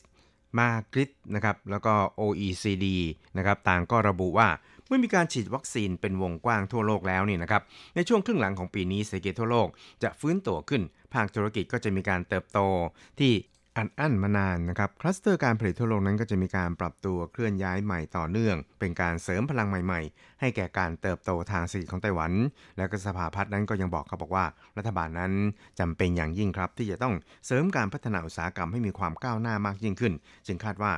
[0.59, 2.85] มากริดนะครับแล้วก็ OECD
[3.37, 4.47] นะครับต่างก็ระบุว่า
[4.87, 7.61] เมื่อมีการฉีดวัคซีนเป็นวงกว้างทั่วโลกแล้วนี่นะครับ
[7.95, 9.67] ในช่วงครึ่งหลังของปีนี้เศรษฐกิจทั่วโลก
[10.03, 10.81] จะฟื้นตัวขึ้น
[11.13, 12.59] ภาคธุรกิจก็จะมีการเติบโต
[13.19, 13.31] ที่
[13.77, 22.31] อันอั้นมานานนะครับคลัสเตอร์การผลิตทั่วโลกนั้นก็จะมีการปรับตัวเคลื่อนย้ายใหม่ต่อเนื่อง เป็นการเสริมพลังใหม่ๆ ให้แก่การเติบโตทางเศรษฐกิจของไต้หวัน
[22.77, 24.45] และก็สภาพัฒน์นั้นก็ยังบอกเขาบอกว่า
[24.77, 25.31] รัฐบาลนั้น
[25.79, 27.13] จำเป็นอย่างยิ่งครับ ที่จะต้อง
[27.45, 30.13] เสริมการพัฒนาอุตสาหกรรมให้มีความก้าวหน้ามากยิ่งขึ้น
[30.47, 30.93] จึงคาดว่า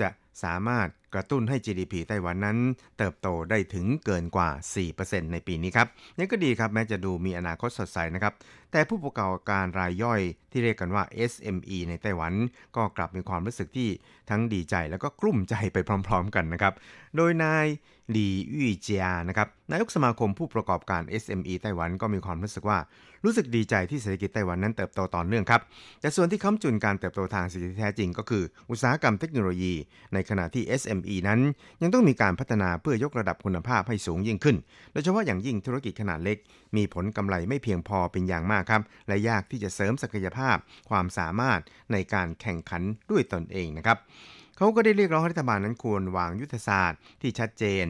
[0.00, 0.08] จะ
[0.44, 2.58] สามารถกระตุ้นให้ GDP ไต้หวันนั้น
[2.98, 4.50] เติบโตได้ถึงเกินกว่า
[4.90, 8.34] 4%ในปีนี้ครับนี่ก็ดีครับแม้จะดูมีอนาคตสดใสนะครับ
[8.72, 10.20] แต่ผู้ประกอบการรายย่อย
[10.52, 12.32] ที่เรียกกันว่า SME ในไต้หวัน
[12.76, 13.88] ก็กลับมีความรู้สึกที่
[14.30, 16.74] ทั้งดีใจแล้วก็กลุ้มใจไปพร้อม ๆ กันนะครับ
[17.16, 17.66] โดยนาย
[18.10, 18.28] หลี
[18.60, 22.78] ยี่เจียนะครับนายกสมาคมผู้ประกอบการ SME ไต้หวันก็มีความรู้สึกว่า
[23.24, 25.60] รู้สึกดีใจที่เศรษฐกิจไต้หวันนั้นเติบโตต่อเนื่องครับ
[26.00, 29.74] แต่ส่วนที่ค้ำจุนการเติบโตทางเศรษฐกิจแท้จริง ก็คืออุตสาหกรรมเทคโนโลยี
[30.14, 31.40] ในขณะที่ SME นั้น
[31.82, 34.56] ยังต้องมีการพัฒนาเพื่อยกระดับคุณภาพให้สูงยิ่งขึ้น
[34.92, 36.38] โดยเฉพาะอย่างยิ่งธุรกิจขนาดเล็ก
[36.76, 40.56] มีผลกำไรไม่เพียงพอเป็นอย่างมากครับ และยากที่จะเสริมศักยภาพ
[40.90, 41.60] ความสามารถ
[41.92, 43.98] ในการแข่งขันด้วยตนเองนะครับ
[44.56, 47.84] เขาก็ได้เรียกร้องให้รัฐบาลนั้นควรวางยุทธศาสตร์ที่ชัดเจน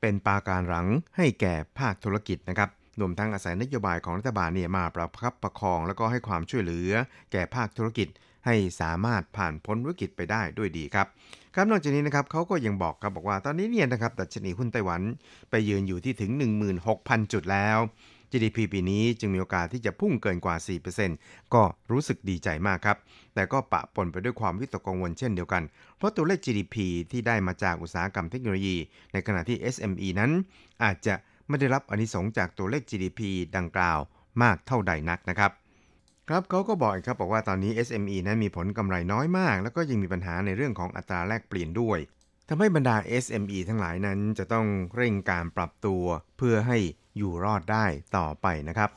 [0.00, 2.70] เป็นปาการหลังให้แก่ภาคธุรกิจนะครับ
[3.00, 6.92] รวมทั้งอาศัยนโยบายของรัฐบาลเนี่ยมาประคับประคอง แล้วก็ให้ความช่วยเหลือ
[7.32, 8.08] แก่ภาคธุรกิจ
[8.48, 11.06] ให้สามารถผ่านพ้นวิกฤตไปได้ด้วยดีครับ
[11.54, 15.02] ครับนอกจากนี้นะครับเขาก็ยังบอกครับบอกว่าตอนนี้เนี่ยนะครับดัชนีหุ้นไต้หวัน
[15.50, 16.30] ไปยืนอยู่ที่ถึง
[16.80, 17.78] 16,000 จุดแล้ว
[18.32, 20.56] GDP ปีนี้จึงมีโอกาสที่จะพุ่งเกินกว่า
[21.04, 22.98] 4%ก็รู้สึกดีใจมากครับ
[23.34, 25.62] แต่ก็ปะปนไปด้วยความวิตกกังวลเช่นเดียวกัน
[25.96, 26.76] เพราะตัวเลข GDP
[27.10, 28.76] ที่ได้มาจากอุตสาหกรรมเทคโนโลยี
[29.12, 30.30] ในขณะที่ SME นั้น
[30.84, 31.14] อาจจะ
[31.48, 33.20] ไม่ได้รับอนิสงจากตัวเลข GDP
[33.56, 33.98] ดังกล่าว
[34.42, 35.52] มากเท่าใดนักนะครับ
[36.28, 41.98] ครับเขาก็บอกครับบอกว่าตอนนี้ SME นั้นมีผลกำไรน้อยมาก แล้วก็ยังมีปัญหาในเรื่องของอัตราแลกเปลี่ยนด้วย
[42.48, 46.04] ทำให้บรรดา SME ทั้งหลายนั้นจะต้องเร่งการปรับตัว
[46.38, 46.78] เพื่อให้
[47.16, 47.86] อยู่รอดได้
[48.16, 48.90] ต่อไปนะครับ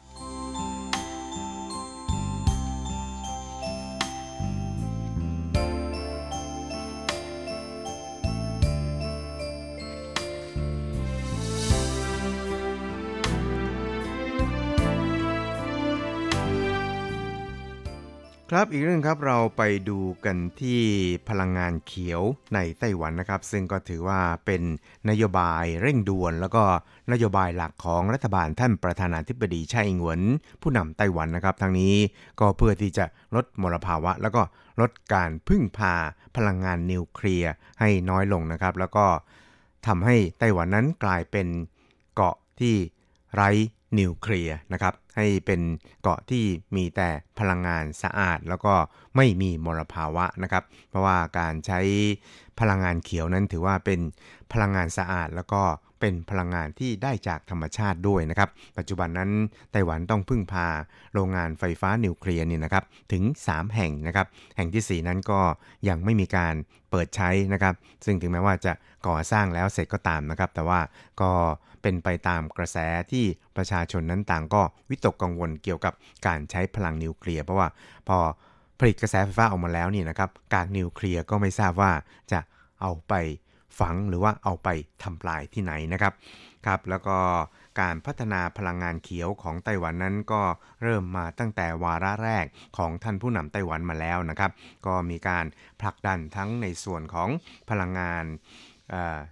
[18.55, 20.81] ครับอีกเรื่องครับเราไปดูกันที่
[21.29, 22.21] พลังงานเขียว
[22.53, 24.61] ในไต้หวันนะครับ ซึ่งก็ถือว่าเป็น
[25.09, 26.63] นโยบายเร่งด่วน แล้วก็
[27.11, 30.21] นโยบายหลักของรัฐบาลท่านประธานาธิบดีไช่อิงหวน
[30.61, 31.95] ผู้นำไต้หวันนะครับทางนี้
[32.39, 34.41] ก็เพื่อที่จะลดมลภาวะ แล้วก็
[34.81, 35.93] ลดการพึ่งพา
[36.35, 39.05] พลังงานนิวเคลียร์ให้น้อยลงนะครับ แล้วก็
[39.87, 41.47] ทำให้ไต้หวันนั้นกลายเป็น
[42.15, 42.75] เกาะที่
[43.35, 43.49] ไร้
[43.99, 45.61] นิวเคลียร์นะครับให้เป็น
[46.01, 46.43] เกาะที่
[46.75, 48.73] มีแต่พลังงานสะอาด แล้วก็
[49.15, 51.79] ไม่มีมลภาวะนะครับ เพราะว่าการใช้
[52.59, 53.99] พลังงานเขียวนั้นถือว่าเป็น
[54.53, 55.63] พลังงานสะอาด แล้วก็
[55.99, 59.31] เป็นพลังงานที่ได้จากธรรมชาติด้วยนะครับ ปัจจุบันนั้น
[59.71, 60.67] ไต้หวันต้องพึ่งพา
[61.13, 65.39] โรงงานไฟฟ้านิวเคลียร์นี่นะครับถึง 3 แห่งนะครับ แห่งที่ 4 นั้นก็
[65.87, 66.55] ยังไม่มีการ
[66.91, 68.73] เปิดใช้นะครับ ซึ่งถึงแม้ว่าจะ
[69.07, 70.79] ก่อสร้างแล้วเสร็จก็ตามนะครับ แต่ว่า
[71.21, 71.31] ก็
[71.81, 72.77] เป็นไปตามกระแส
[73.11, 73.25] ที่
[73.57, 75.93] ประชาชนนั้นต่างก็วิตกกังวลเกี่ยวกับ
[76.27, 77.67] การใช้พลังนิวเคลียร์เพราะว่า
[78.07, 78.17] พอ
[78.79, 81.91] ผลิตกระแสไฟฟ้าออกมาแล้วนี่นะครับกากนิวเคลียร์ก็ไม่ทราบว่า
[82.31, 82.39] จะ
[82.81, 83.13] เอาไป
[83.79, 84.69] ฝังหรือว่าเอาไป
[85.03, 86.13] ทำลายที่ไหนนะครับ
[86.65, 87.17] ครับ แล้วก็
[87.81, 90.41] การพัฒนาพลังงานเขียวของไต้หวันนั้นก็
[90.83, 92.45] เริ่มมาตั้งแต่วาระแรก
[92.77, 94.51] ของท่านผู้นำไต้หวันมาแล้วนะครับ
[94.85, 95.45] ก็มีการ
[95.81, 97.29] ผลักดันทั้งในส่วนของ
[97.69, 98.23] พลังงาน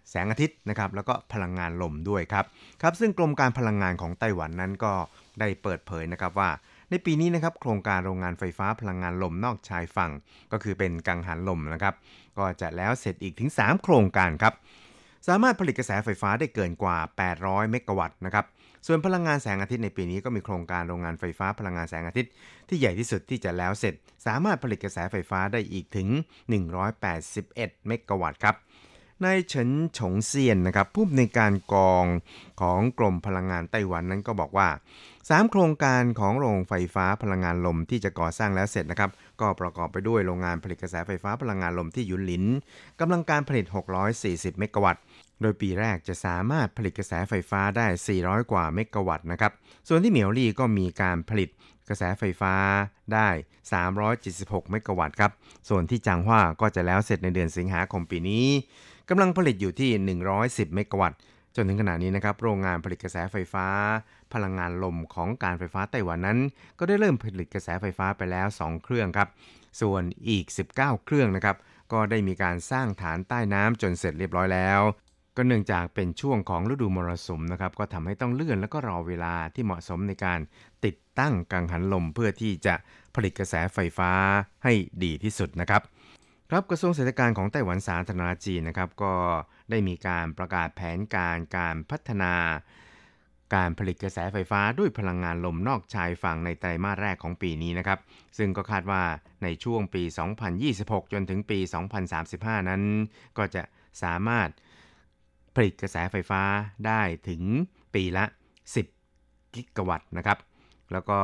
[0.10, 2.46] แสงอาทิตย์นะครับแล้วก็พลังงานลมด้วยครับ
[2.82, 4.94] ครับซึ่งกรมการพลังงานของไต้หวันนั้นก็
[5.40, 6.50] ได้เปิดเผยนะครับว่า
[6.90, 10.12] ในปีนี้นะครับโครงการโรงงานไฟฟ้าพลังงานลมนอกชายฝั่ง
[10.52, 11.96] ก็คือเป็นกังหันลมนะครับ
[12.38, 14.54] ก็จะแล้วเสร็จอีกถึง 3 โครงการครับ
[15.28, 16.98] สามารถผลิตกระแสไฟฟ้าได้เกินกว่า
[17.36, 18.46] 800 เมกะวัตต์นะครับ
[18.88, 22.32] ส่วนพลังงานแสงอาทิตย์ในปีนี้ก็มีโครงการโรงงานไฟฟ้าพลังงานแสงอาทิตย์
[22.68, 23.94] ที่ใหญ่ที่สุดที่จะแล้วเสร็จ
[24.26, 26.08] สามารถผลิตกระแสไฟฟ้าได้อีกถึง
[26.78, 28.56] 181 เมกะวัตต์ครับ
[29.26, 32.06] นายเฉินฉงเซียนนะครับผู้ในการกอง
[32.62, 34.70] ของกรมพลังงานไต้หวันนั้นก็บอกว่า
[35.10, 42.46] 3 โครงการของโรงไฟฟ้าพลังงานลมที่จะก่อสร้างแล้วเสร็จนะครับก็ประกอบไปด้วยโรงงานผลิตกระแสไฟฟ้าพลังงานลมที่ยุนหลิน
[43.00, 43.66] กำลังการผลิต
[44.14, 45.02] 640 เมกะวัตต์
[45.42, 47.88] โดยปีแรกจะสามารถผลิตกระแสไฟฟ้าได้
[48.20, 49.52] 400 กว่าเมกะวัตต์นะครับ
[49.88, 51.50] ส่วนที่เหมียวลี่ก็มีการผลิต
[51.90, 52.54] กระแสไฟฟ้า
[53.14, 53.30] ได้
[54.00, 55.32] 376 เมกะวัตต์ครับ
[55.70, 58.46] ส่วนที่จางฮวาก็จะแล้วเสร็จในเดือนสิงหาคมปีนี้
[59.12, 59.90] กำลังผลิตอยู่ที่
[60.38, 61.20] 110 เมกะวัตต์
[61.56, 63.68] จนถึงขณะนี้นะครับ โรงงานผลิตกระแสไฟฟ้า
[64.34, 66.40] พลังงานลมของการไฟฟ้าไต้หวันนั้น
[66.80, 69.30] ก็ได้เริ่มผลิตกระแสไฟฟ้าไปแล้ว 2 เครื่องครับ
[69.82, 70.46] ส่วนอีก
[70.76, 71.56] 19 เครื่องนะครับ
[71.92, 74.82] ก็ได้มีการสร้างฐานใต้น้ำจนเสร็จเรียบร้อยแล้ว
[75.36, 80.40] ก็เนื่องจากเป็นช่วงของฤดูมรสุมนะครับ ก็ทำให้ต้องเลื่อนแล้วก็รอเวลาที่เหมาะสมในการ
[80.86, 82.76] ติดตั้งกังหันลมเพื่อที่จะ
[83.16, 84.12] ผลิตกระแสไฟฟ้า
[84.64, 85.82] ให้ดีที่สุดนะครับ
[86.52, 89.14] ครับกระทรวงเศรษฐการของไต้หวันสาธารณจีนนะครับก็
[89.70, 92.34] ได้มีการประกาศแผนการการพัฒนา
[93.56, 98.00] การผลิตกระแสไฟฟ้าด้วยพลังงานลมนอกชายฝั่งในไตรมาสแรกของปีนี้นะครับ
[98.38, 99.04] ซึ่งก็คาดว่า
[99.44, 100.04] ในช่วงปี
[100.58, 101.60] 2026 จนถึงปี
[102.14, 102.82] 2035 นั้น
[103.38, 103.64] ก็จะ
[104.04, 104.50] สามารถ
[105.56, 106.42] ผลิตกระแสไฟฟ้า
[106.88, 107.42] ได้ถึง
[107.96, 108.26] ปีละ
[108.90, 110.38] 10 กิกะวัตต์นะครับ
[110.92, 111.20] แล้วก็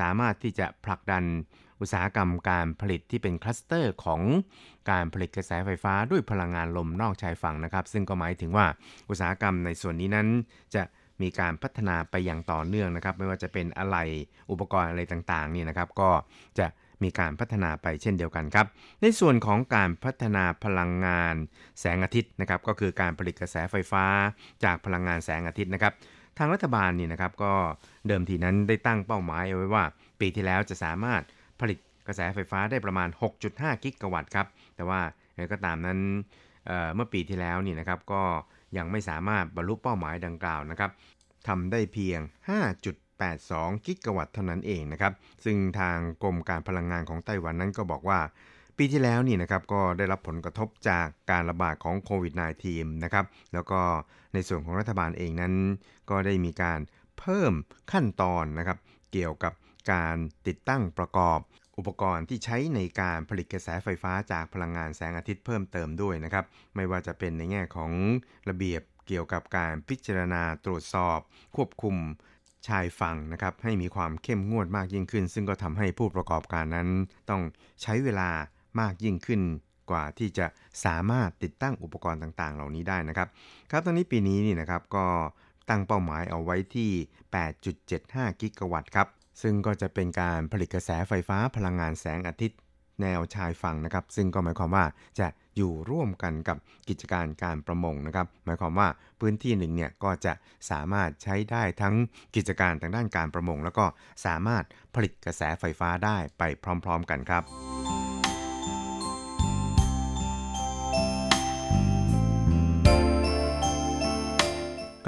[0.00, 1.24] สามารถที่จะผลักดัน
[1.80, 4.20] อุตสาหกรรมการผลิตที่เป็นคลัสเตอร์ของ
[4.90, 8.66] การผลิตกระแสไฟฟ้าด้วยพลังงานลมนอกชายฝั่งนะครับ ซึ่งก็หมายถึงว่า
[9.10, 10.28] อุตสาหกรรมในส่วนนี้นั้น
[10.74, 10.82] จะ
[11.22, 13.96] มีการพัฒนาไปอย่างต่อเนื่องนะครับ ไม่ว่าจะเป็นอะไร
[14.50, 16.10] อุปกรณ์อะไรต่างๆนี่นะครับ ก็
[16.58, 16.66] จะ
[17.02, 18.66] มีการพัฒนาไปเช่นเดียวกันครับ
[19.02, 21.34] ในส่วนของการพัฒนาพลังงาน
[21.80, 24.04] แสงอาทิตย์นะครับ ก็คือการผลิตกระแสไฟฟ้า
[24.64, 25.92] จากพลังงานแสงอาทิตย์นะครับ
[26.38, 27.52] ทางรัฐบาลนี่นะครับก็
[28.08, 29.84] เดิมทีนั้นได้ตั้งเป้าหมายเอาไว้ว่า
[30.20, 31.22] ปีที่แล้วจะสามารถ
[31.60, 33.08] ผลิตกระแสไฟฟ้าได้ประมาณ
[33.46, 35.00] 6.5 กิกะวัตต์ครับ แต่ว่า
[35.52, 35.98] ก็ตามนั้น
[36.66, 38.22] เเมื่อปีที่แล้วนี่นะครับก็
[38.76, 40.90] ยังไม่สามารถบรรลุเป้าหมายดังกล่าวนะครับ
[41.48, 42.20] ทำได้เพียง
[43.02, 45.12] 5.82 กิกะวัตต์เท่านั้นเองนะครับ
[45.44, 48.20] ซึ่งทางกรมการพลังงานของไต้หวันนั้นก็บอกว่า
[48.78, 52.34] ปีที่แล้วนี่นะครับก็ได้รับผลกระทบจากการระบาดของโควิด
[52.68, 53.80] -19 นะครับ แล้วก็
[54.34, 55.54] ในส่วนของรัฐบาลเองนั้น
[56.10, 56.80] ก็ได้มีการ
[57.18, 57.52] เพิ่ม
[57.92, 58.78] ขั้นตอนนะครับ
[59.12, 59.52] เกี่ยวกับ
[59.92, 61.38] การติดตั้งประกอบ
[61.78, 66.44] อุปกรณ์ที่ใช้ในการผลิตกระแสไฟฟ้าจากพลังงานแสงอาทิตย์เพิ่มเติมด้วยนะครับ
[66.76, 67.92] ไม่ว่าจะเป็นในแง่ของ
[68.48, 71.18] ระเบียบเกี่ยวกับการพิจารณาตรวจสอบ
[71.56, 71.96] ควบคุม
[72.68, 76.88] ชายฝั่งนะครับให้มีความเข้มงวดมากยิ่งขึ้น ซึ่งก็ทำให้ผู้ประกอบการนั้น
[77.30, 77.42] ต้อง
[77.82, 78.30] ใช้เวลา
[78.80, 79.40] มากยิ่งขึ้น
[79.90, 80.46] กว่าที่จะ
[80.84, 83.28] สามารถติดตั้งอุปกรณ์ต่างๆ เหล่านี้ได้นะครับ
[83.70, 85.06] ครับตอนนี้ปีนี้นี่นะครับก็
[85.68, 86.90] ตั้งเป้าหมายเอาไว้ที่
[87.66, 89.08] 8.75 กิกะวัตต์ครับ
[89.42, 92.58] ซึ่งก็จะเป็นการผลิตกระแสไฟฟ้าพลังงานแสงอาทิตย์
[93.02, 94.84] แนวชายฝั่งนะครับ ซึ่งก็หมายความว่า
[95.18, 96.56] จะอยู่ร่วมกันกับ
[96.88, 98.88] กิจการการประมงนะครับ หมายความว่า
[99.20, 100.32] พื้นที่หนึ่งเนี่ยก็จะ
[100.70, 101.94] สามารถใช้ได้ทั้ง
[102.36, 103.84] กิจการทางด้านการประมง แล้วก็
[104.24, 106.42] สามารถผลิตกระแสไฟฟ้าได้ไป
[106.84, 107.42] พร้อม ๆ กันครับ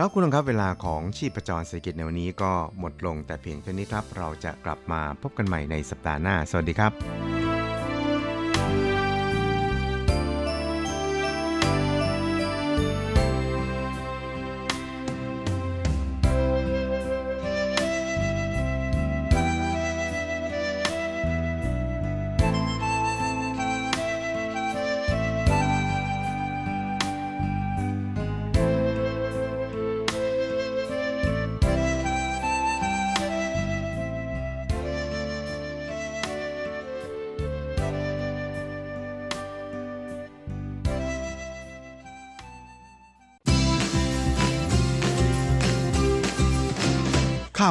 [0.00, 7.47] ครับคุณผู้ชมครับเวลาของชีพจรเศรษฐกิจในวันนี้ก็หมดลงแต่เพียงเท่านี้ครับ เราจะกลับมาพบกันใหม่ในสัปดาห์หน้า สวัสดีครับ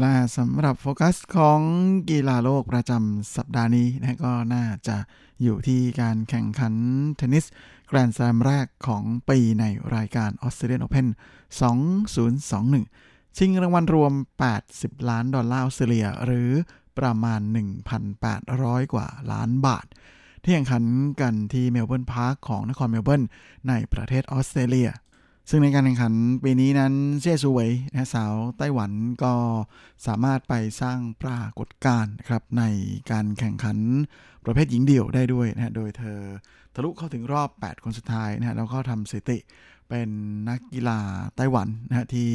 [0.00, 1.60] และสำหรับโฟกัสของ
[2.10, 4.96] กีฬาโลกประจำสัปดาห์นี้นะก็น่าจะ
[5.42, 6.74] อยู่ที่การแข่งขัน
[7.16, 7.44] เทนนิส
[7.86, 11.06] แกรนด์สแลมแรกของปีในรายการออสเตรเลียนโอเพน
[12.02, 14.12] 2021 ชิงรางวัลรวม
[14.60, 16.50] 80 ล้านดอลลาร์ออสเตรเลีย หรือ
[16.98, 17.40] ประมาณ
[18.16, 19.86] 1,800 กว่าล้านบาท
[20.42, 20.84] ที่แข่งขัน
[21.20, 23.22] กันที่เมลเบิร์นพาร์คของนครเมลเบิร์น
[23.68, 24.88] ในประเทศออสเตรเลีย
[25.50, 28.90] ซึ่งในการแข่งขันปีนี้นั้นเซี่ยซูเวยนะสาวไต้หวัน
[29.24, 29.34] ก็
[30.06, 32.64] สามารถไปสร้างปรากฏการณ์ครับใน
[33.10, 33.78] การแข่งขัน
[34.44, 36.20] ประเภทหญิงเดี่ยวได้ด้วยนะโดยเธอ
[36.74, 39.38] ทะลุเข้าถึงรอบ 8 คนสุดท้ายนะแล้วก็ทำสถิติ
[39.88, 40.08] เป็น
[40.48, 41.00] นักกีฬา
[41.36, 42.28] ไต้หวันนะที่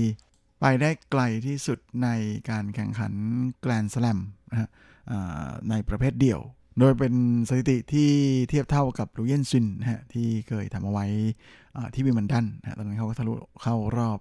[0.62, 2.10] ไปได้ไกลที่สุดใน
[2.50, 3.14] การแข่งขัน
[3.62, 4.20] แกรนสแลม
[4.50, 4.70] นะ
[5.70, 6.42] ในประเภทเดี่ยว
[6.80, 7.14] โดยเป็น
[7.50, 8.10] สถิติที่
[8.50, 11.08] เทียบเท่ากับลู่เยี่ยนซวิ่นนะฮะที่เคยทำเอาไว้
[11.94, 14.20] ที่วิมเบิลดันนะตอนนั้นเขาก็ทะลุเข้ารอบ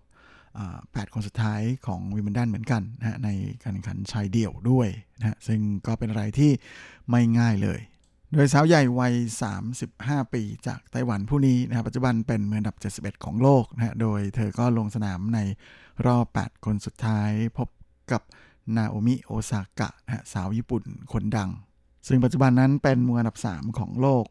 [0.93, 3.29] แปดคนสุดท้ายของวิมเบิลดันเหมือนกันนะใน
[3.63, 6.51] การแข่งขันชายเดี่ยวด้วยนะซึ่งก็เป็นอะไรที่
[7.11, 7.81] ไม่ง่ายเลย
[8.33, 9.15] โดยสาวใหญ่วัย
[9.73, 15.39] 35 ปีจากไต้หวันผู้นี้นะปัจจุบันเป็นมืออันดับ 71 ของโลกนะโดยเธอก็ลงสนามใน
[16.07, 17.69] รอบ 8 คนสุดท้ายพบ
[18.13, 18.23] กับ
[18.77, 20.83] นาโอมิโอซากะนะสาวญี่ปุ่น
[21.13, 21.51] คนดัง
[22.07, 24.25] ซึ่งปัจจุบันนั้นเป็นมืออันดับ 3 ของโลก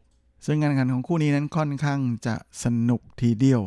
[0.46, 3.62] ซึ่งการแข่งขันของคู่นี้นั้นค่อนข้างจะสนุกทีเดียว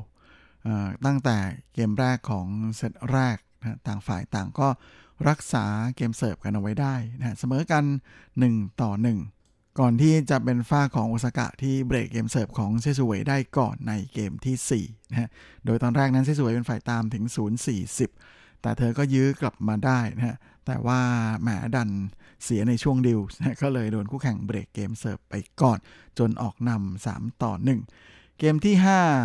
[1.06, 1.38] ตั้งแต่
[1.74, 4.68] เกมแรกของเซตแรกนะต่างฝ่ายต่างก็
[5.30, 7.84] รักษาเกมเสิร์ฟกันเอาไว้ได้นะเสมอกัน
[8.34, 8.92] 1 ต่อ
[9.34, 15.30] 1 ก่อนที่จะเป็นฝ่ายของโอซากะที่เบรกเกมเสิร์ฟของเซี่ยซูเวยได้ก่อนในเกมที่4นะ
[15.66, 17.24] โดยตอนแรกนั้นเซี่ยซูเวยเป็นฝ่ายตามถึง
[17.94, 21.00] 0-40 แต่เธอก็ยื้อกลับมาได้นะฮะแต่ว่า
[21.42, 21.90] แหมดัน
[22.44, 23.20] เสียในช่วง deuce
[23.62, 25.80] ก็เลยโดนคู่แข่งเบรกเกมเสิร์ฟไปก่อน
[26.20, 27.54] จนออกนำ3 ต่อ
[27.98, 28.76] 1 เกมที่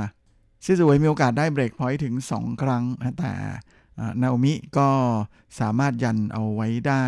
[0.06, 2.84] 5 เซี่ยซูเวยมีโอกาสได้ break point ถึง 2 ครั้ง
[3.18, 3.32] แต่
[4.22, 4.90] นาโอมิก็
[5.60, 7.04] สามารถยันเอาไว้ได้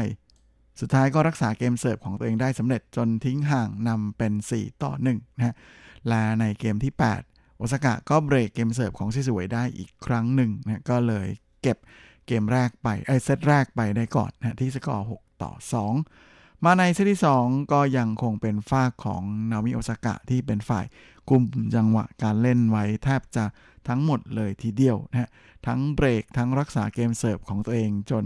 [0.81, 5.55] สุดท้ายก็รักษาเกมเสิร์ฟของตัวเองได้สำเร็จจนทิ้งห่างนำเป็น 4 ต่อ 1 นะฮะ
[6.09, 6.93] และในเกมที่
[7.25, 11.29] 8 โอซากะก็เบรกเกมเสิร์ฟของเซี่ยซูเวยได้อีกครั้งหนึ่งนะก็เลย
[11.63, 11.79] เก็บ
[12.27, 15.53] เกมแรกไปเอ้ยเซตแรกไปได้ก่อนนะที่สกอร์ 6 ต่อ
[16.09, 20.85] 2 มาในเซตที่ 2 ก็ยังคงเป็นฝ่ายของนาโอมิโอซากะที่เป็นฝ่าย
[21.29, 23.45] กุมจังหวะการเล่นไว้แทบจะ
[23.89, 25.31] ทั้งหมดเลยทีเดียวนะฮะ
[25.67, 28.25] ทั้งเบรกทั้งรักษาเกมเสิร์ฟของตัวเองจน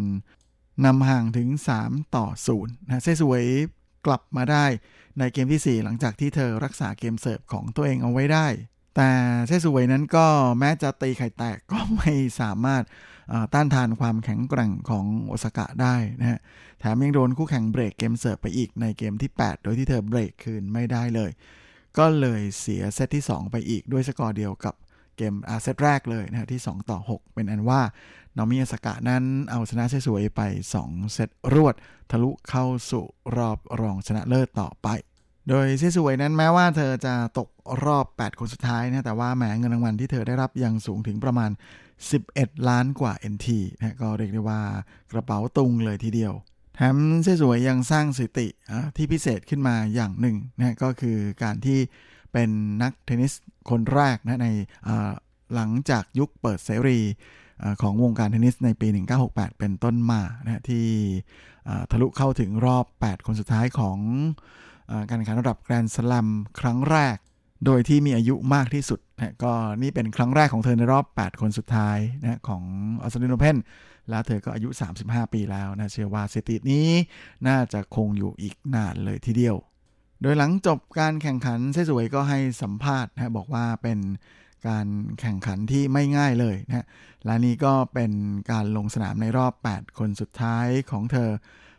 [0.85, 1.49] นำห่างถึง
[1.83, 2.27] 3 ต่อ
[2.59, 3.45] 0นะเซสวย
[4.07, 4.67] กลับมาได้
[5.19, 8.47] ในเกมที่ 4 หลังจากที่เธอรักษาเกมเสิร์ฟของตัวเองเอาไว้ได้
[8.97, 9.11] แต่
[9.47, 10.27] เซสวยนั้นก็
[10.59, 12.83] แม้จะตีไข่แตกก็ไม่สามารถ
[13.55, 16.41] ต้านทานความแข็งแกร่งของโอซากะได้นะฮะ
[16.81, 21.31] แถมยังโดนคู่แข่งเบรกเกมเสิร์ฟไปอีกในเกมที่ 8 โดยที่เธอเบรกคืนไม่ได้เลย
[21.99, 24.75] ก็เลยเสียเซตที่ 2 ไปอีกด้วยสกอร์เดียวกับ
[25.17, 27.81] เกมอาเซตแรกเลยนะฮะที่ 2 ต่อ 6 เป็นอันว่า
[28.37, 30.41] นอมิอาสกะนั้นเอาชนะสวยไป
[30.79, 31.75] 2 เซตรวด
[32.11, 33.05] ทะลุเข้าสู่
[33.37, 34.89] รอบรองชนะเลิศต่อไป
[35.49, 37.49] โดยเซสวยนั้นแม้ว่าเธอจะตก
[37.85, 41.51] รอบ 8 คนสุดท้ายนะแต่ว่าแหมเงินรางวัลที่เธอได้รับยังสูงถึงประมาณ
[42.09, 44.61] 11 ล้านกว่า NT นะก็เรียกได้ว่า
[45.13, 46.33] กระเป๋าตุงเลยทีเดียว
[46.77, 48.49] แถมเซ่สวยยังสร้างสถิติ
[48.97, 51.79] ที่พิเศษขึ้นมาอย่างหนึ่งนะก็คือการที่
[52.33, 52.51] เป็น
[52.83, 53.33] นักเทนนิส
[53.71, 54.49] คนแรกนะใน
[55.55, 56.99] หลังจากยุคเปิดเสรี
[57.83, 58.89] ของวงการเทนนิสในปี
[59.25, 60.87] 1968 เป็นต้นมานะที่
[61.91, 63.99] ทะลุเข้าถึงรอบ 8 คนสุดท้ายของ
[65.09, 66.29] การแข่งขันระดับแกรนด์สลัม
[66.61, 67.17] ครั้งแรก
[67.67, 72.63] โดยที่มีอายุมากที่สุดนะก็นี่เป็นครั้งแรกของเธอในรอบ 8 คนสุดท้ายนะของ
[73.03, 73.57] ออสเตรเลียโอเพน
[74.11, 74.69] แล้วเธอก็อายุ
[75.01, 76.89] 35 ปีแล้วนะเชื่อว่าสถิตินี้
[77.49, 79.57] น่าจะคงอยู่อีกนานเลยทีเดียว
[80.23, 83.99] โดยหลังจบการแข่งขันเซสวยก็ให้สัมภาษณ์นะบอกว่าเป็น
[84.69, 84.87] การ
[85.21, 86.87] แข่งขันที่ไม่ง่ายเลยนะ
[87.25, 88.13] และนี่ก็เป็น
[88.51, 91.31] การลงสนามในรอบ 8 คนสุดท้ายของเธอ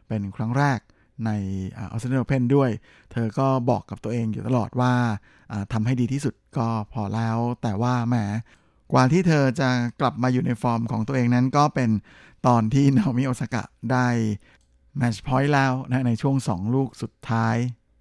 [0.07, 0.79] เป็นครั้งแรก
[1.25, 1.29] ใน
[1.77, 2.69] ออสเตรเลียเพนด้วย
[3.11, 4.93] เธอก็บอกกับตัวเองอยู่ตลอดว่า
[5.73, 8.15] ทำให้ดีที่สุดก็พอแล้ว แต่ว่าแหม
[8.91, 9.69] กว่าที่เธอจะ
[10.01, 11.89] กลับมาอยู่ในฟอร์มของตัวเองนั้นก็เป็น
[12.47, 14.07] ตอนที่นามิโอซากะได้
[14.97, 17.55] แมชพอยต์แล้วนะในช่วง 2 ลูกสุดท้าย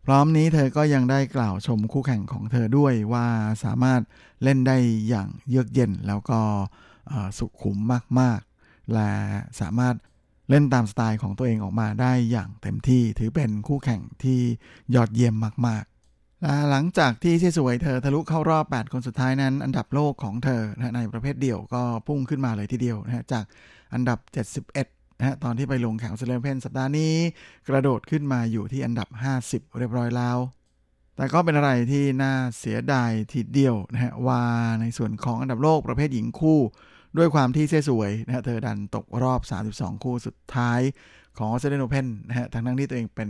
[0.07, 3.27] พร้อมนี้เธอก็ยังได้กล่าวชมคู่แข่งของเธอด้วยว่า
[3.65, 4.01] สามารถ
[4.43, 4.77] เล่นได้
[5.09, 6.41] อย่างเยือกเย็นแล้วก็
[7.39, 7.77] สุขุม
[8.21, 9.11] มากๆ และ
[9.61, 9.95] สามารถ
[10.51, 14.41] เล่นตามสไตล์ของตัวเองออกมาได้อย่างเต็มที่ถือเป็นคู่แข่งที่
[14.95, 15.35] ยอดเยี่ยม
[15.67, 20.63] มากๆและหลังจากที่เชสวยเธอทะลุเข้ารอบ 8 คนสุดท้ายนั้น อันดับโลกของเธอ
[20.97, 23.45] ในประเภทเดี่ยวก็พุ่งขึ้นมาเลยทีเดียวนะจาก
[23.95, 24.19] อันดับ
[24.69, 27.15] 71นะตอนที่ไปลงแข่งออสเตรเลียนโอเพนสัปดาห์นี้
[27.69, 29.09] กระโดดขึ้นมาอยู่ที่อันดับ
[29.43, 30.39] 50 เรียบร้อยแล้ว
[31.17, 34.43] แต่ก็เป็นอะไรที่น่าเสียดายทีเดียวนะฮะว่า
[34.81, 36.61] ในส่วนของอันดับโลกประเภทหญิงคู่
[37.19, 39.41] ด้วยความที่เซี่ยซูเวยนะฮะเธอดันตกรอบ
[39.73, 40.81] 32 คู่สุดท้าย
[41.37, 43.29] ของออสเตรเลียนโอเพนนะฮะทั้งทั้งที่ตัวเองเป็น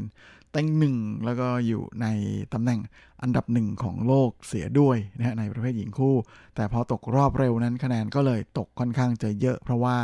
[0.54, 2.06] เต็งหนึ่งแล้วก็อยู่ใน
[2.52, 2.80] ตำแหน่ง
[3.22, 6.16] อันดับหนึ่งของโลกเสียด้วยนะฮะในประเภทหญิงคู่
[6.54, 9.96] แต่พอตกรอบเร็วนั้นคะแนนก็เลยตกค่อนข้างจะเยอะเพราะว่า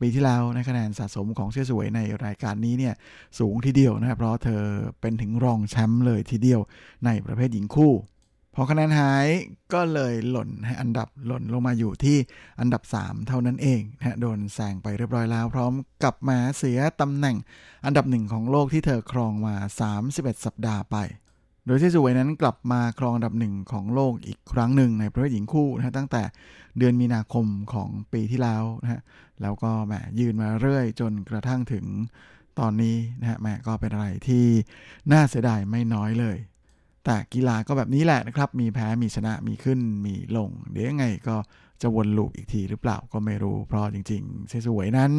[0.00, 2.94] ปีที่แล้วนะคะแนนสะสมของเชื่อสวยในรายการนี้เนี่ย
[3.38, 4.62] สูงทีเดียวนะครับเพราะเธอ
[5.00, 6.60] เป็นถึงรองแชมป์เลยทีเดียว
[7.06, 7.92] ในประเภทหญิงคู่
[8.60, 9.26] พอคะแนนหาย
[9.74, 12.16] ก็เลยหล่นให้อันดับหล่นลงมาอยู่ที่
[12.60, 17.36] อันดับ 3 เท่านั้นเองนะโดนแซงไปเรียบร้อยแล้ว พร้อมกับมาเสียตำแหน่ง
[17.86, 19.54] อันดับหนึ่งของโลกที่เธอครองมา
[20.00, 20.96] 31 สัปดาห์ไป
[21.66, 26.22] โดยที่สวยนั้นกลับมาครองอันดับหนึ่งของโลกอีกครั้งหนึ่งในประเภทหญิงคู่นะตั้งแต่
[26.78, 29.00] เดือนมีนาคมของปีที่แล้วนะฮะ
[29.42, 31.84] แล้วก็แหมยืนมาเรื่อยจนกระทั่งถึง
[32.58, 34.44] ตอนนี้นะฮะแหมก็เป็นอะไรที่
[35.12, 36.38] น่าเสียดายไม่น้อยเลย
[37.10, 41.36] แต่กีฬาก็แบบนี้แหละนะครับ มีแพ้มีชนะมีขึ้นมีลง เดี๋ยวยังไงก็
[41.82, 45.12] จะวนลูปอีกทีหรือเปล่าก็ไม่รู้ เพราะจริงๆเซสวยนั้น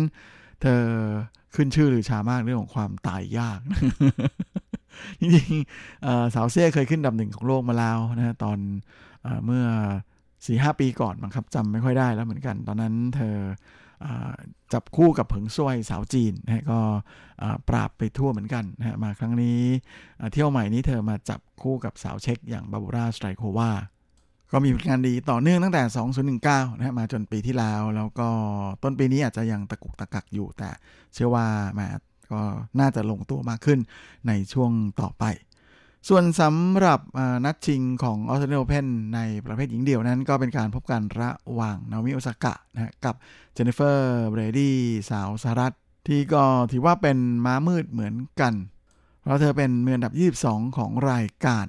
[0.61, 0.81] เธอ
[1.55, 3.59] ขึ้นชื่อหรือชามากเรื่องของความตายยาก
[5.19, 8.57] จริงๆสาวเซ่เคยขึ้นดับหนึ่งของโลกมาแล้วนะตอน
[9.25, 9.65] อเมื่อ
[10.45, 13.35] สี่ห้าปีก่อนมั้งครับจำไม่ค่อยได้แล้วเหมือนกัน ตอนนั้นเธอ
[14.73, 16.79] จับคู่กับเผิงซวยสาวจีนนะก็
[17.69, 19.61] ปราบไปทั่วเหมือนกันนะมาครั้งนี้
[20.33, 23.71] เที่ยวใหม่นี้เธอมาจับคู่กับสาวเช็กอย่างบาบูราสไตรโควา
[24.51, 25.83] ก็มีผลงานดีต่อเนื่องตั้งแต่
[26.31, 28.29] 2019 นะมาจนปีที่แล้ว แล้วก็
[28.83, 30.69] ต้นปีนี้อาจจะยังตะกุกตะกักอยู่แต่
[31.13, 31.79] เชื่อว่าแหม
[32.31, 32.41] ก็
[32.79, 33.79] น่าจะลงตัวมากขึ้น
[34.27, 34.71] ในช่วง
[35.01, 35.23] ต่อไป
[36.07, 36.99] ส่วนสำหรับ
[37.45, 43.15] นัดชิงของออสเตรเลียโอเพนในประเภทหญิงเดี่ยวนั้น ก็เป็นการพบกันระหว่างนาโอมิโอซากะนะกับ
[43.53, 44.75] เจนนิเฟอร์เบรดี้
[45.09, 45.73] สาวสหรัฐ
[46.07, 48.53] ที่ก็ถือว่าเป็นม้ามืดเหมือนกัน
[49.19, 50.13] เพราะเธอเป็นมืออันดับ
[50.45, 51.67] 22 ของรายการ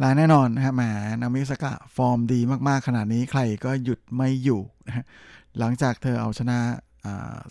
[0.00, 0.82] และแน่นอนนะฮะแหม
[1.20, 5.04] นาโอมิโอซากะฟอร์มดีมากๆ ขนาดนี้ใครก็หยุดไม่อยู่นะ
[5.58, 6.58] หลังจากเธอเอาชนะ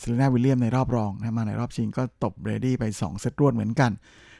[0.01, 3.91] เซเรนาวิลเลียมส์ในรอบรองนะมาในรอบชิงก็ตบเบรดี้ไป 2 เซตรวดเหมือนกัน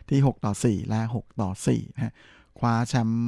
[0.10, 2.14] ที่ 6 ต่อ 4 และ 6 ต่อ4นะ
[2.60, 3.24] คว้าแชมป์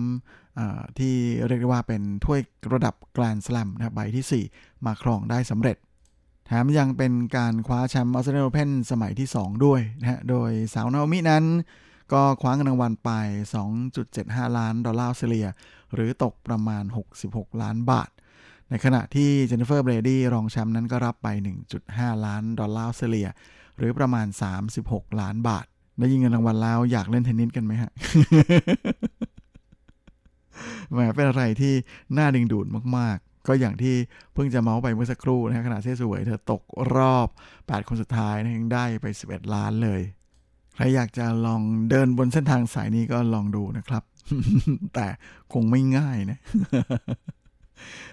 [1.00, 1.16] ที่
[1.48, 2.40] เรียกได้ว่าเป็นถ้วย
[2.74, 5.78] ระดับแกรนด์สแลมนะใบที่ 4 มาครองได้สำเร็จ
[6.46, 11.46] แถมยังเป็นการคว้าแชมป์ออสเตรเลียโอเพนสมัยที่ 2 ด้วยนะฮะโดยสาวนาโอมินั้น
[12.14, 13.10] ก็คว้าเงินรางวัลไป
[13.84, 15.48] 2.75 ล้านดอลลาร์ออสเตรเลีย
[15.94, 16.84] หรือตกประมาณ
[17.22, 18.10] 66 ล้านบาท
[18.70, 21.28] ในขณะที่เจนนิเฟอร์เบรดี้รองแชมป์นั้นก็รับไป
[21.78, 23.30] 1.5 ล้านดอลลาร์ออสเตรเลีย
[23.78, 24.28] หรือประมาณ
[24.74, 25.66] 36 ล้านบาท
[26.00, 27.91] ได้ยิงเงินรางวัลแล้วอยากเล่นเทนนิสกันไหมฮะ
[30.91, 31.74] แหมเป็นอะไรที่
[32.18, 32.66] น่าดึงดูด
[32.97, 33.95] มาก ๆ ก็อย่างที่
[34.34, 36.62] เพิ่งจะเมาท์ไปเมื่อสักครู่นะฮะขณะเซี่ยซูเวยเธอตก
[36.95, 37.28] รอบ
[37.58, 40.02] 8 คนสุดท้ายนะยังได้ไป 11 ล้านเลย
[40.76, 44.04] ใครอยากจะลองเดินบนเส้นทางสายนี้ก็ลองดูนะครับ
[44.95, 45.08] แต่
[45.54, 46.39] คงไม่ง่ายนะ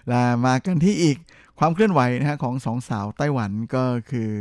[0.08, 1.16] และมากันที่อีก
[1.58, 4.32] ความเคลื่อนไหวนะฮะของสองสาวไต้หวันก็คือ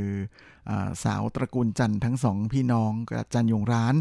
[1.03, 3.95] สาวตระกูลจันทั้งสองพี่น้องกับจันยงร้าน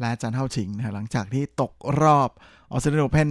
[0.00, 2.30] และจันเท่าชิงนะหลังจากที่ตกรอบ
[2.72, 3.30] ออสเตรเลียโอเพน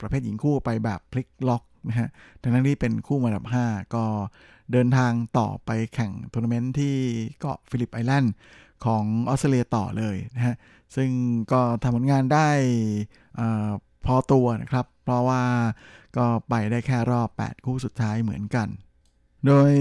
[0.00, 2.08] ประเภทหญิงคู่ไปแบบพลิกล็อกนะฮะ
[2.42, 4.04] ทั้งๆ ที่เป็นคู่มืออันดับ 5 ก็
[4.72, 6.96] เดินทางต่อไปแข่งทัวร์นาเมนต์ที่
[7.40, 8.34] เกาะฟิลิปไอแลนด์
[8.84, 10.54] ของออสเตรเลียต่อเลยนะฮะ
[10.96, 11.10] ซึ่ง
[11.52, 12.48] ก็ทำผลงานได้
[14.06, 15.42] พอตัวนะครับ เพราะว่า
[16.16, 18.68] ก็ไปได้แค่รอบ 8 คู่สุดท้ายเหมือนกัน
[19.46, 19.72] โดย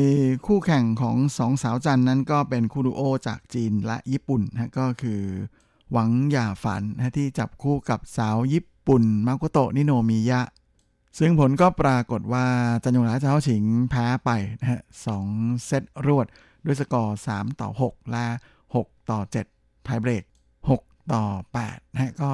[0.45, 5.22] คู่แข่งของสองสาวจันนั้นก็เป็นคู่ดูโอจากจีนและญี่ปุ่นนะก็คือ
[5.91, 10.41] หวังหย่าฝันนะที่จับคู่กับสาวญี่ปุ่นมาโกโตะนิโนมิยะ
[11.20, 12.45] ซึ่งผลก็ปรากฏว่า
[12.84, 15.26] จันยงหลาเจ้าฉิงแพ้ไปนะฮะสอง
[15.66, 16.28] เซตรวด
[16.66, 18.26] ด้วยสกอร์ 3 ต่อ 6 และ
[18.68, 19.20] 6 ต่อ
[19.53, 20.24] 7ไทเบรก
[20.70, 21.24] 6 ต่อ
[21.62, 22.32] 8นะก็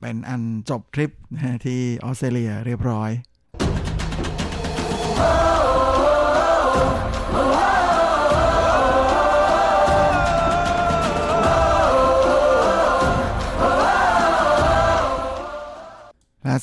[0.00, 3.10] เป็นอันจบทริปนะที่ออสเตรเลียเรียบร้อย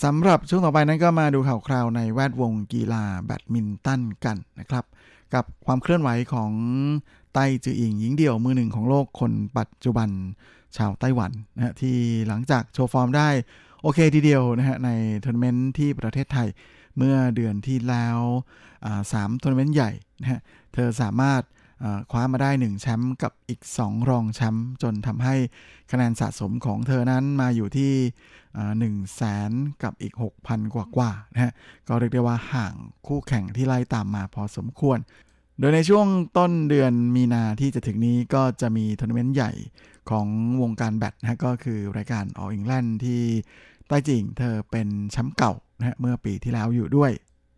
[0.04, 4.86] สำหรับช่วงต่อไปนั้นก็มาดูข่าวคราวในแวดวงกีฬาแบดมินตันกันนะครับ
[5.34, 6.52] กับความเคลื่อนไหวของ
[7.34, 10.10] ไต้จืออิงหญิงเดี่ยวมือหนึ่งของโลกคนปัจจุบัน
[10.78, 11.98] ชาวไต้หวันนะที่
[12.28, 13.30] หลังจากโชว์ฟอร์มได้
[13.82, 14.90] โอเคทีเดียวนะฮะใน
[15.24, 16.48] ทัวร์นาเมนต์ที่ประเทศไทย
[16.98, 18.20] เมื่อเดือนที่แล้ว
[19.12, 20.40] สามทัวร์นาเมนต์ใหญ่นะฮะ
[20.76, 21.42] เธอสามารถ
[22.12, 25.36] คว้ามาได้ 1 แชมป์กับอีก 2 รองแชมป์จนทำให้
[25.92, 27.94] คะแนนสะสมของเธอนั้นมาอยู่ที่
[28.80, 29.52] หนึ่งแสน
[29.84, 30.14] กับอีก
[30.44, 31.54] 6,000 กว่ากว่านะฮะ
[31.88, 32.74] ก็เรียกได้ว่าห่าง
[33.08, 35.00] คู่แข่งที่ไล่ตามมาพอสมควร
[35.60, 36.08] โดยในช่วง
[36.38, 39.52] ต้นเดือนมีนาที่จะถึงนี้ก็จะมีทัวร์นาเมนต์ใหญ่
[40.10, 40.28] ของ
[40.62, 43.22] วงการแบดนะก็คือรายการออลอิงแลนด์ที่
[43.88, 47.12] ไต้จืออิงเธอเป็นแชมป์เก่านะฮะเมื่อปีที่แล้วอยู่ด้วย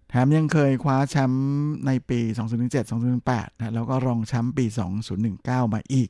[0.10, 1.46] แถมยังเคยคว้าแชมป์
[1.86, 2.20] ในปี
[2.68, 2.92] 2007
[3.22, 4.66] 2008นะแล้วก็รองแชมป์ปี
[5.20, 6.10] 2019 มาอีก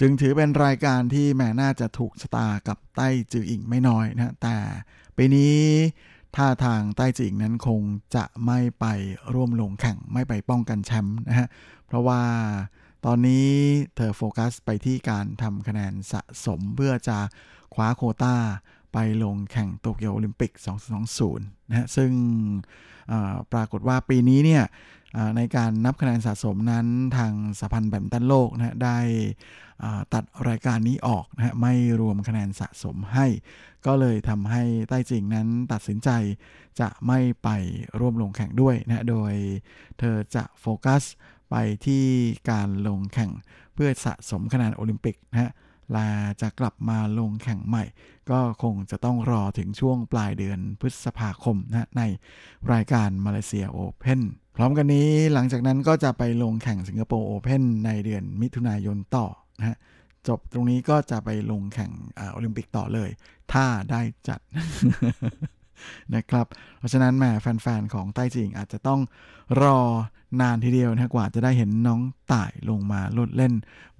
[0.00, 4.56] จึงถือเป็นรายการที่แม่น่าจะถูกชะตากับใต้จืออิงไม่น้อยนะแต่
[5.16, 5.56] ปีนี้
[6.36, 7.80] ท่าทางใต้จืออิงนั้นคง
[8.16, 8.86] จะไม่ไป
[9.34, 11.48] ร่วมลงแข่งไม่ไปป้องกันแชมป์นะฮะ
[11.86, 12.22] เพราะว่า
[13.04, 13.48] ตอนนี้
[13.96, 17.18] เธอโฟกัสไปที่การทำคะแนนสะสมเพื่อจะ
[17.74, 18.36] คว้าโคตา้า
[18.92, 20.52] ไปลงแข่งโตเกียวโอลิมปิก
[21.10, 22.10] 2020 นะฮะ ซึ่ง
[23.52, 24.64] ปรากฏว่าปีนี้เนี่ย
[25.36, 26.86] ในการนับคะแนนสะสมนั้น
[27.16, 28.98] ทางสหพันธ์แบดมินตันโลกนะฮะได้
[30.14, 33.26] ตัดรายการนี้ออกนะฮะไม่รวมคะแนนสะสมให้
[33.86, 36.10] ก็เลยทำให้ใต้จิงนั้นตัดสินใจ
[36.80, 37.48] จะไม่ไป
[38.00, 39.32] ร่วมลงแข่งด้วยนะโดย
[39.98, 41.02] เธอจะโฟกัส
[41.50, 41.54] ไป
[41.86, 42.04] ที่
[42.50, 43.30] การลงแข่ง
[43.74, 45.50] เพื่อสะสมคะแนนโอลิมปิกนะฮะ
[45.96, 46.08] ลา
[46.40, 47.84] จะกลับมาลงแข่งใหม่
[48.30, 52.02] ก็คงจะต้องรอถึงช่วงปลายเดือนพฤษภาคมนะใน
[52.72, 54.20] รายการมาเลเซียโอเพน
[54.56, 59.26] พร้อมกันนี้หลังจากนั้นก็จะไปลงแข่งสิงคโปร์โอเพนในเดือนมิถุนายนต่อ
[59.58, 59.76] นะฮะ
[60.28, 61.90] จบตรงนี้ก็จะไปลงแข่ง
[62.32, 63.10] โอลิมปิกต่อเลย
[63.52, 64.40] ถ้าได้จัด
[66.14, 66.46] นะครับ
[66.78, 69.00] เพราะฉะนั้นแม่แฟนๆ ของใต้จิงอาจจะต้อง
[69.62, 69.78] รอ
[70.40, 72.00] นานทีเดียวนะกว่าจะได้เห็นน้อง
[72.32, 73.54] ต่ายลงมาลดเล่น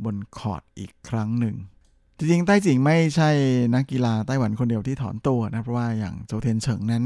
[0.04, 1.56] บนคอร์ดอีกครั้งหนึ่ง
[2.20, 3.30] จริงๆ ไต้จิงไม่ใช่
[3.74, 7.04] นักกีฬาไต้หวันคนเดียวที่ถอนตัวนะ เพราะว่าอย่างโจเทนเฉิงนั้น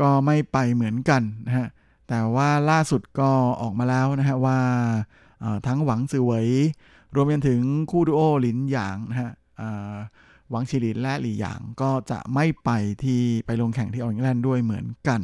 [0.00, 1.68] ก็ไม่ไปเหมือนกันนะฮะ
[2.08, 3.30] แต่ว่าล่าสุดก็
[3.62, 4.58] ออกมาแล้วนะฮะว่า
[5.66, 6.48] ทั้งหวังซือเหวย
[7.14, 9.30] รวมไปถึงคู่ดูโอหลินหยางนะฮะ
[10.50, 12.70] หวังชิลินและหลี่หยางก็จะไม่ไป
[13.02, 15.20] ที่ไปลงแข่งที่ออสเตรเลด้วยเหมือนกัน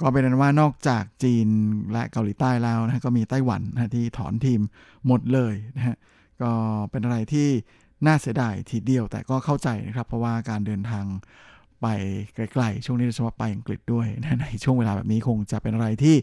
[0.00, 1.48] ก็เป็นนั้นว่านอกจากจีน
[1.92, 4.60] และเกาหลีใต้แล้วนะก็มีไต้หวันนะที่ถอนทีม
[5.06, 5.96] หมดเลยนะฮะ
[6.42, 6.50] ก็
[6.90, 7.48] เป็นอะไรที่
[8.06, 11.04] น่าเสียดายทีเดียวแต่ก็เข้าใจนะครับ เพราะว่าการเดินทาง
[11.82, 11.86] ไป
[12.34, 14.06] ไกลๆช่วงนี้โดยเฉพาะไปอังกฤษด้วย
[14.40, 16.16] ในช่วงเวลาแบบนี้คงจะเป็นอะไรที่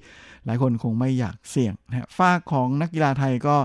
[0.46, 3.56] หลายคนคงไม่อยากเสี่ยงนะฝ้าของนักกีฬาไทยก็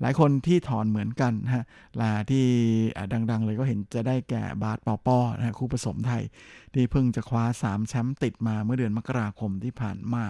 [0.00, 1.64] หลายคนที่ถอนเหมือนกันฮะ
[2.00, 2.46] ลาที่
[3.30, 6.22] ดังๆ เลยก็เห็นจะได้แก่บาสปอปอนะคู่ผสมไทย
[6.74, 10.24] ที่เพิ่งจะคว้า 3 แชมป์ติดมาเมื่อเดือนมกราคมที่ผ่านมา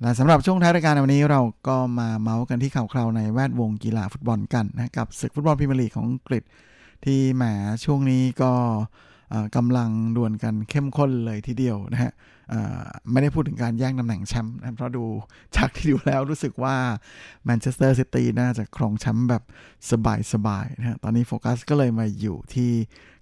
[0.00, 6.42] และสำหรับช่วงท้ายรายการวันนี้เราก็มาเมาส์กันที่ข่าวคราวในแวดวงกีฬาฟุตบอลกันนะกับศึกฟุตบอลพรีเมียร์ลีกของอังกฤษ
[7.04, 7.44] ที่แหม
[7.84, 8.52] ช่วงนี้ก็
[9.56, 12.12] กำลังดวลกันเข้มข้นเลยทีเดียวนะฮะ
[13.10, 15.04] ไม่ได้พูดถึงการแย่งตำแหน่งแชมป์นะเพราะดู
[15.56, 16.76] จากที่ดูแล้วรู้สึกว่า
[17.44, 19.42] แมนเชสเตอร์ซิตี้น่าจะครองแชมป์แบบ
[20.32, 22.70] สบายๆนะตอนนี้โฟกัสก็เลยมาอยู่ที่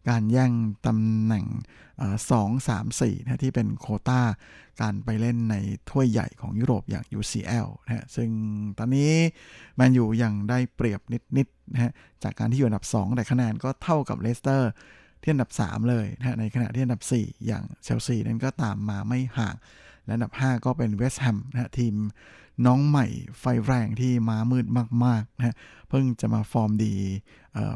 [0.09, 0.53] การแย่ง
[0.87, 1.47] ตำแหน่ง
[2.31, 4.21] สองสามสี่นะที่เป็นโควตา
[4.81, 5.55] การไปเล่นใน
[5.91, 8.29] ถ้วยใหญ่ของยุโรปอย่าง UCL นะซึ่ง
[8.79, 9.13] ตอนนี้
[9.77, 11.01] แมนยูยังได้เปรียบ
[11.37, 14.71] นิดๆนะจากการที่อยู่อันดับ 2 แต่คะแนนก็เท่ากับเลสเตอร์
[15.27, 19.55] ที่อันดับ 3 เลยนะในขณะที่อันดับ 4 อย่างเชลซีนั้นก็ตามมาไม่ห่าง
[20.05, 21.95] และอันดับ 5 ก็เป็นเวสต์แฮมนะทีม
[22.67, 23.07] น้องใหม่
[23.41, 24.67] ไฟแรงที่มามืด
[25.05, 25.57] มากๆนะ
[25.89, 26.95] เพิ่งจะมาฟอร์มดี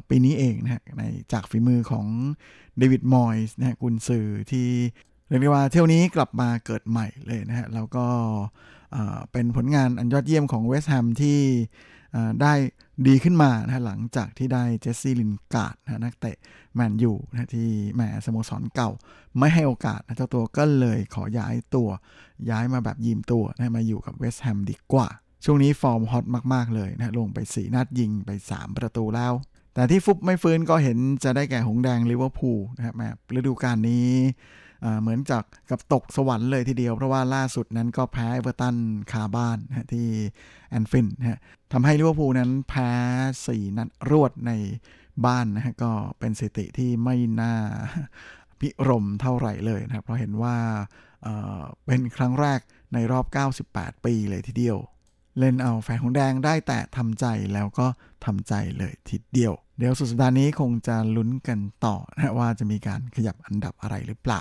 [0.09, 2.07] ปีนี้เองนะในจากฝีมือของ
[2.79, 4.69] เดวิดมอยส์นะกุนซือที่
[5.29, 8.07] เรียกได้ว่าเที่ยวนี้กลับมาเกิดใหม่เลยนะฮะแล้วก็
[9.33, 11.39] เป็นผลงานอันยอดเยี่ยมของเวสต์แฮมที่
[12.43, 12.55] ได้
[13.07, 16.37] ดีขึ้นมานะหลังจากที่ได้เจสซี่ลินการ์ดนะนักเตะ
[16.75, 18.91] แมนยูนะที่แหมสโมสรเก่า
[19.39, 21.89] ไม่ให้โอกาสนะเจ้าตัวก็เลยขอย้ายตัว
[22.51, 25.09] ย้ายมาแบบยืมตัวนะมาอยู่กับเวสต์แฮมดีกว่า
[25.45, 29.33] ช่วงนี้ฟอร์มฮอตมาก ๆ เลยนะลงไป4นัดยิงไป 3 ประตูแล้ว
[29.75, 33.03] แต่ที่ฟุบไม่ฟื้นก็เห็นจะได้แก่หงแดงลิเวอร์พูลนะครับแหม
[33.37, 34.11] ฤดูกาลนี้
[35.01, 38.77] เหมือนจากกับตกสวรรค์เลยทีเดียว เพราะว่าล่าสุดนั้นก็แพ้เอเวอร์ตัน
[39.13, 40.07] คาบ้านนะที่
[40.71, 41.41] แอนฟิลด์นะ
[41.73, 42.91] ทำให้ลิเวอร์พูลนั้นแพ้
[43.35, 44.53] 4 นัดรวดใน
[45.27, 47.55] บ้านนะฮะก็เป็นสถิติที่ไม่น่า
[48.61, 50.57] ภิรมย์เท่าไหร่เลยนะครับ เพราะเห็นว่า
[51.23, 52.61] เเป็นครั้งแรก
[52.95, 53.25] ในรอบ
[53.67, 54.79] 98 ปีเลยทีเดียว
[55.39, 57.87] เล่นเอาแฟนของแดงได้แต่ทำใจแล้วก็
[58.25, 64.41] ทำใจเลยทีเดียว เดี๋ยวสุดสัปดาห์นี้คงจะลุ้นกันต่อนะว่าจะมีการขยับอันดับอะไรหรือเปล่า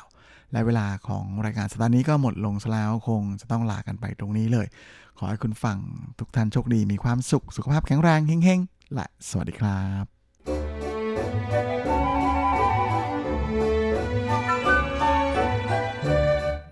[0.52, 4.68] และเวลาของรายการสัปดาห์นี้ก็หมดลงแล้วคงจะต้องลากันไปตรงนี้เลย
[5.18, 5.78] ขอให้คุณฟัง
[6.20, 10.06] ทุกท่านโชคดีมีความสุขสุขภาพแข็งแรงเฮงๆ และสวัสดีครับ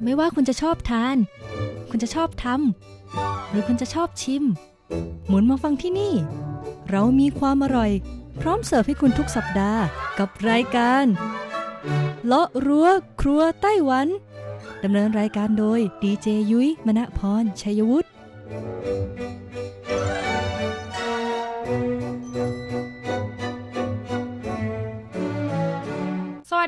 [0.03, 1.17] ไม่ว่าคุณจะชอบทาน
[1.91, 4.43] คุณจะชอบทำ หรือคุณจะชอบชิม
[5.27, 6.13] หมุนมาฟังที่นี่
[6.89, 7.91] เรามีความอร่อย
[8.41, 9.81] พร้อมเสิร์ฟให้คุณทุกสัปดาห์
[10.19, 11.05] กับรายการ
[12.25, 12.87] เลาะรั้ว
[13.21, 14.07] ครัวไต้หวัน
[14.83, 18.09] ดำเนินรายการโดยดีเจยุ้ยมณพรชัยวุฒิ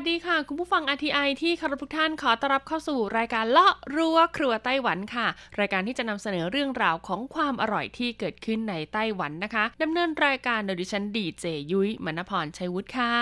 [0.02, 5.26] วัสดีค่ะ คุณผู้ฟัง RTI ที่คารพทุกท่านขอต้อนรับเข้าสู่รายการเลาะรั้วครัวไต้หวันค่ะ
[5.60, 13.14] รายการที่จะนำเสนอเรื่องราวของความอร่อยที่เกิดขึ้นในไต้หวันนะคะดำเนินรายการโดยดิฉันดีเจยุ้ยมณพรชัยวุฒิค่ะ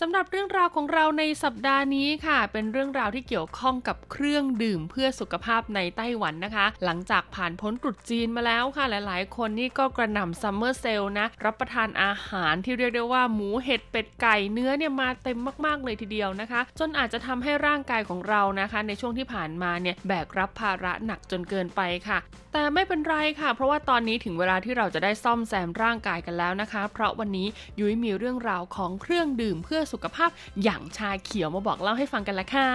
[0.00, 22.18] สำหรับเรื่องราวของเราในสัปดาห์นี้ค่ะ เป็นเรื่องราวที่เกี่ยวข้องกับเครื่องดื่มเพื่อสุขภาพในไต้หวันนะคะ หลังจากผ่านพ้นตรุษจีนมาแล้วค่ะ หลาย ๆ คนนี่ก็กระหน่ำซัมเมอร์เซลนะรับประทานอาหารที่เรียกได้ว่าหมูเห็ดเป็ดไก่เนื้อเนี่ยมาเต็มมาก ๆ เลยทีเดียวนะคะ จนอาจจะทำให้ร่างกายของเรานะคะ ในช่วงที่ผ่านมาเนี่ยแบกรับภาระหนักจนเกินไปค่ะ
[22.52, 27.46] แต่ไม่เป็นไรค่ะ เพราะว่าตอนนี้ถึงเวลาที่เราจะได้ซ่อมแซมร่างกายกันแล้วนะคะ เพราะวันนี้
[27.80, 30.30] ยุ้ยมีเรื่องราวของเครื่องดื่มเพื่อสุขภาพ
[30.62, 32.70] อย่างชาเขียวมาบอกเล่าให้ฟังกันละค่ะ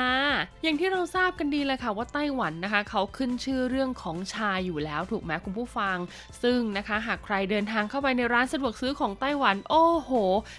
[0.64, 5.98] อย่างที่เราทราบกันดีเลยค่ะว่าไต้หวันนะคะ เขาขึ้นชื่อเรื่องของชาอยู่แล้วถูกไหมคุณผู้ฟัง
[6.44, 10.12] ซึ่งนะคะหากใครเดินทางเข้าไปในร้านสะดวกซื้อของไต้หวัน โอ้โห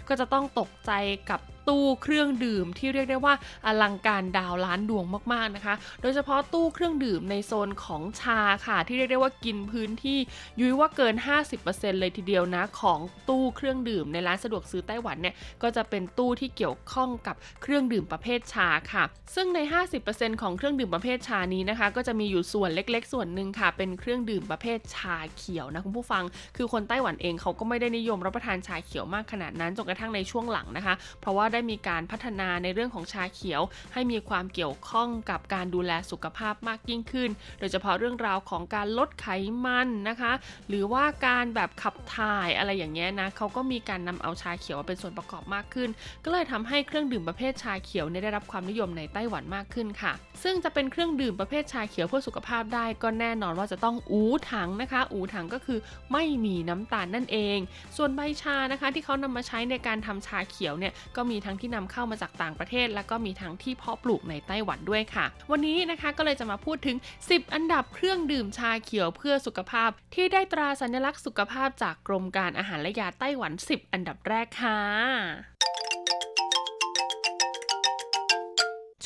[0.08, 0.92] ก็จะต้องตกใจ
[1.30, 3.34] กับ ตู้เครื่องดื่มที่เรียกได้ว่า
[3.66, 10.18] อลังการดาวล้านดวงมากๆนะคะ โดยเฉพาะตู้เครื่องดื่มในโซนของชาค่ะ ที่เรียกได้ว่ากินพื้นที่
[10.60, 11.14] ยุ้ยว่าเกิน
[11.58, 12.98] 50%เลยทีเดียวนะของ
[13.28, 19.04] ตู้เครื่องดื่มในร้านสะดวกซื้อไต้หวันเนี่ยก็จะเป็นตู้ที่เกี่ยวข้องกับเครื่องดื่มประเภทชาค่ะ
[19.34, 19.60] ซึ่งใน
[20.00, 26.24] 50%ของเครื่องดื่มประเภทชานี้นะคะ ก็จะมีอยู่ส่วนเล็กๆ ส่วนหนึ่งค่ะ เป็นเครื่องดื่มประเภทชาเขียวนะคุณผู้ฟัง
[26.56, 39.26] คือคนไต้หวันเองเขาก็ไม่ได้นิยมรับประทานชาเขียวมากขนาดนั้นจนกระทั่งในช่วงหลังนะคะ เพราะว่าได้มีการพัฒนาในเรื่องของชาเขียว ให้มีความเกี่ยวข้องกับการดูแลสุขภาพมากยิ่งขึ้น โดยเฉพาะเรื่องราวของการลดไข
[39.64, 40.32] มันนะคะ
[40.68, 45.88] หรือว่าการแบบขับถ่ายอะไรอย่างเงี้ยนะเขาก็มีการนำเอาชาเขียวเป็นส่วนประกอบมากขึ้น
[46.24, 55.78] ก็เลยทำให้เครื่องดื่มประเภทชาเขียวได้รับความนิยมในไต้หวันมากขึ้นค่ะ ซึ่งจะเป็นเครื่องดื่มประเภทชาเขียวเพื่อสุขภาพได้ก็แน่นอนว่าจะต้องอูถังนะคะ อูถังก็คือ
[56.12, 57.58] ไม่มีน้ำตาลนั่นเอง
[57.96, 74.80] ส่วนใบชานะคะที่เขานำมาใช้ในการทำชาเขียวเนี่ยก็มีทั้งที่นำเข้ามาจากต่างประเทศ แล้วก็มีทั้งที่เพาะปลูกในไต้หวันด้วยค่ะ วันนี้นะคะก็เลยจะมาพูดถึง 10 อันดับเครื่องดื่มชาเขียวเพื่อสุขภาพ ที่ได้ตราสัญลักษณ์สุขภาพจากกรมการอาหารและยาไต้หวัน 10 อันดับแรกค่ะ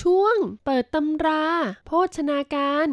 [0.01, 1.45] ช่วงเปิดตำรา
[1.87, 2.89] โภชนาการ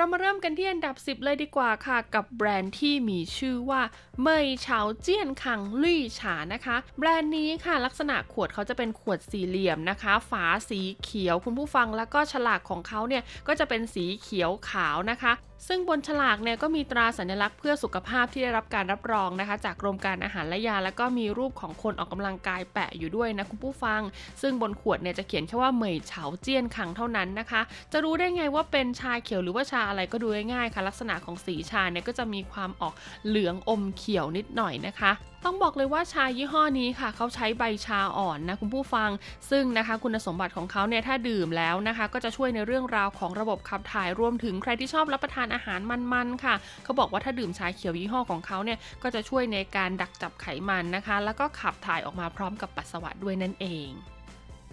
[0.00, 3.82] เรามาเริ่มกันที่อันดับ 10 เลยดีกว่าค่ะ กับแบรนด์ที่มีชื่อว่า
[4.22, 15.32] เมยเฉาเจี้ยนคังลี่ฉานะคะ แบรนด์นี้ค่ะลักษณะขวดเขาจะเป็นขวดสี่เหลี่ยมนะคะ ฝาสีเขียวคุณผู้ฟังแล้วก็ฉลากของเขาเนี่ยก็จะเป็นสีเขียวขาวนะคะ
[15.66, 24.00] ซึ่งบนฉลากเนี่ยก็มีตราสัญลักษณ์เพื่อสุขภาพที่ได้รับการรับรองนะคะ จากกรมการอาหารและยา แล้วก็มีรูปของคนออกกำลังกายแปะอยู่ด้วยนะคุณผู้ฟัง
[24.42, 27.60] ซึ่งบนขวดเนี่ยจะเขียนแค่ว่าเหมยเฉาเจี้ยนขังเท่านั้นนะคะ
[27.92, 32.94] จะรู้ได้ไงว่าเป็นชาเขียวหรือว่าชาอะไรก็ดูง่ายๆค่ะ ลักษณะของสีชาเนี่ยก็จะมีความออก
[33.26, 35.12] เหลืองอมเขียวนิดหน่อยนะคะ
[35.44, 39.10] ต้องบอกเลยว่าชายี่ห้อนี้ค่ะ เขาใช้ใบชาอ่อนนะคุณผู้ฟัง
[39.50, 45.80] ซึ่งนะคะคุณสมบัติของเขาเนี่ยถ้าดื่มแล้วนะคะ ก็จะช่วยในเรื่องราวของระบบขับถ่ายรวมถึงใครที่ชอบรับประทานอาหาร
[46.12, 53.90] มันๆค่ะ เขาบอกว่าถ้าดื่มชาเขียวยี่ห้อของเขาเนี่ยก็จะช่วยในการดักจับไขมันนะคะ แล้วก็ขับถ่ายออกมาพร้อมกับปัสสาวะด้วยนั่นเอง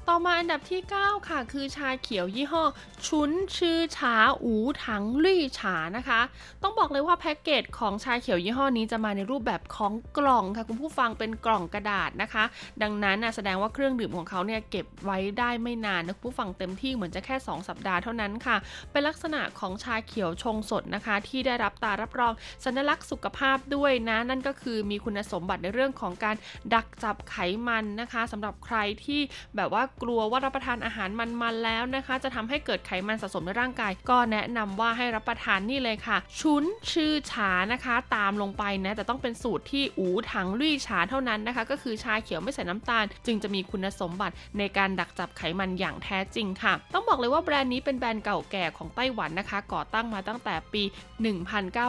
[0.09, 2.63] ต่อมาอันดับที่ 9 ค่ะ คือชาเขียวยี่ห้อ
[3.07, 6.21] ชุนชื่อชาอูถังลี่ฉานะคะ
[6.63, 12.43] ต้องบอกเลยว่าแพ็กเกจของชาเขียวยี่ห้อนี้จะมาในรูปแบบของกล่องค่ะ คุณผู้ฟังเป็นกล่องกระดาษนะคะ
[12.81, 18.55] ดังนั้นนะแสดงว่าเครื่องดื่มของเขาเนี่ยเก็บไว้ได้ไม่นานนะผู้ฟังเต็มที่เหมือนจะแค่ 2 สัปดาห์เท่านั้นค่ะ
[18.91, 22.33] เป็นลักษณะของชาเขียวชงสดนะคะ ที่ได้รับตารับรอง
[22.65, 26.35] สัญลักษณ์สุขภาพด้วยนะ นั่นก็คือมีคุณสมบัติในเรื่องของการ
[26.73, 27.35] ดักจับไข
[27.67, 29.21] มันนะคะสำหรับใครที่
[29.57, 50.83] แบบว่ากลัวว่ารับประทานอาหารมันๆแล้วนะคะ จะทำให้เกิดไขมันสะสมในร่างกาย ก็แนะนำว่าให้รับประทานนี่เลยค่ะ ชุนชื่อฉานะคะ ตามลงไปนะแต่ต้องเป็นสูตรที่อูถังลุยฉาเท่านั้นนะคะ ก็คือชาเขียวไม่ใส่น้ำตาล จึงจะมีคุณสมบัติในการดักจับไขมันอย่างแท้จริงค่ะ ต้องบอกเลยว่าแบรนด์นี้เป็นแบรนด์เก่าแก่ของไต้หวันนะคะ ก่อตั้งมาตั้งแต่ปี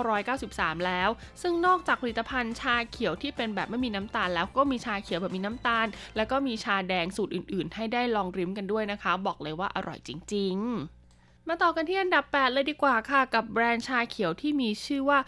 [0.09, 1.09] 1993 แล้ว
[1.43, 5.87] ซึ่งนอกจากผลิตภัณฑ์ชาเขียวที่เป็นแบบไม่มีน้ำตาล แล้วก็มีชาเขียวแบบมีน้ำตาล
[6.17, 10.57] แล้วก็มีชาแดงสูตรอื่น ๆ ให้ได้ได้ลองริมกันด้วยนะคะ บอกเลยว่าอร่อยจริง
[11.03, 15.19] ๆ มาต่อกันที่อันดับ 8 เลยดีกว่าค่ะ กับแบรนด์ชาเขียวที่มีชื่อว่า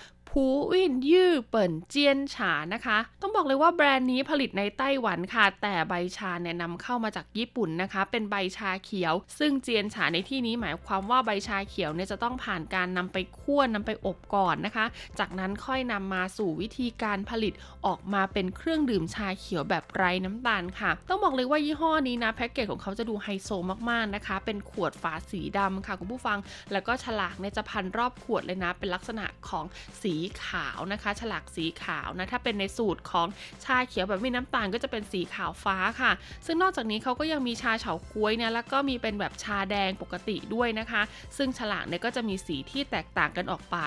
[0.43, 14.87] ผูวินยื่อเปิ่นเจียนฉานะคะ ต้องบอกเลยว่าแบรนด์นี้ผลิตในไต้หวันค่ะ แต่ใบชาเนี่ยนำเข้ามาจากญี่ปุ่นนะคะ เป็นใบชาเขียว ซึ่งเจียนฉาในที่นี้หมายความว่าใบชาเขียวเนี่ยจะต้องผ่านการนำไปคั่วนำไปอบก่อนนะคะ
[15.19, 17.53] จากนั้นค่อยนำมาสู่วิธีการผลิต
[17.87, 23.49] ออกมาเป็นเครื่องดื่มชาเขียวแบบไร้น้ำตาลค่ะ ต้องบอกเลยว่ายี่ห้อนี้นะแพ็กเกจของเขาจะดูไฮโซ
[23.91, 26.39] มากๆนะคะ เป็นขวดฝาสีดำค่ะคุณผู้ฟัง
[26.73, 29.67] แล้วก็ฉลากเนี่ยจะพันรอบขวดเลยนะ เป็นลักษณะของ
[30.03, 30.15] สี
[30.45, 33.27] ขาวนะคะ ฉลากสีขาวนะถ้าเป็นในสูตรของ
[33.65, 36.13] ชาเขียวแบบไม่น้ำตาลก็จะเป็นสีขาวฟ้าค่ะ
[36.47, 41.03] ซึ่งนอกจากนี้เขาก็ยังมีชาเฉาก๊วยเนี่ยแล้วก็มีเป็นแบบชาแดงปกติด้วยนะคะ
[41.37, 43.79] ซึ่งฉลากเนี่ยก็จะมีสีที่แตกต่างกันออกไป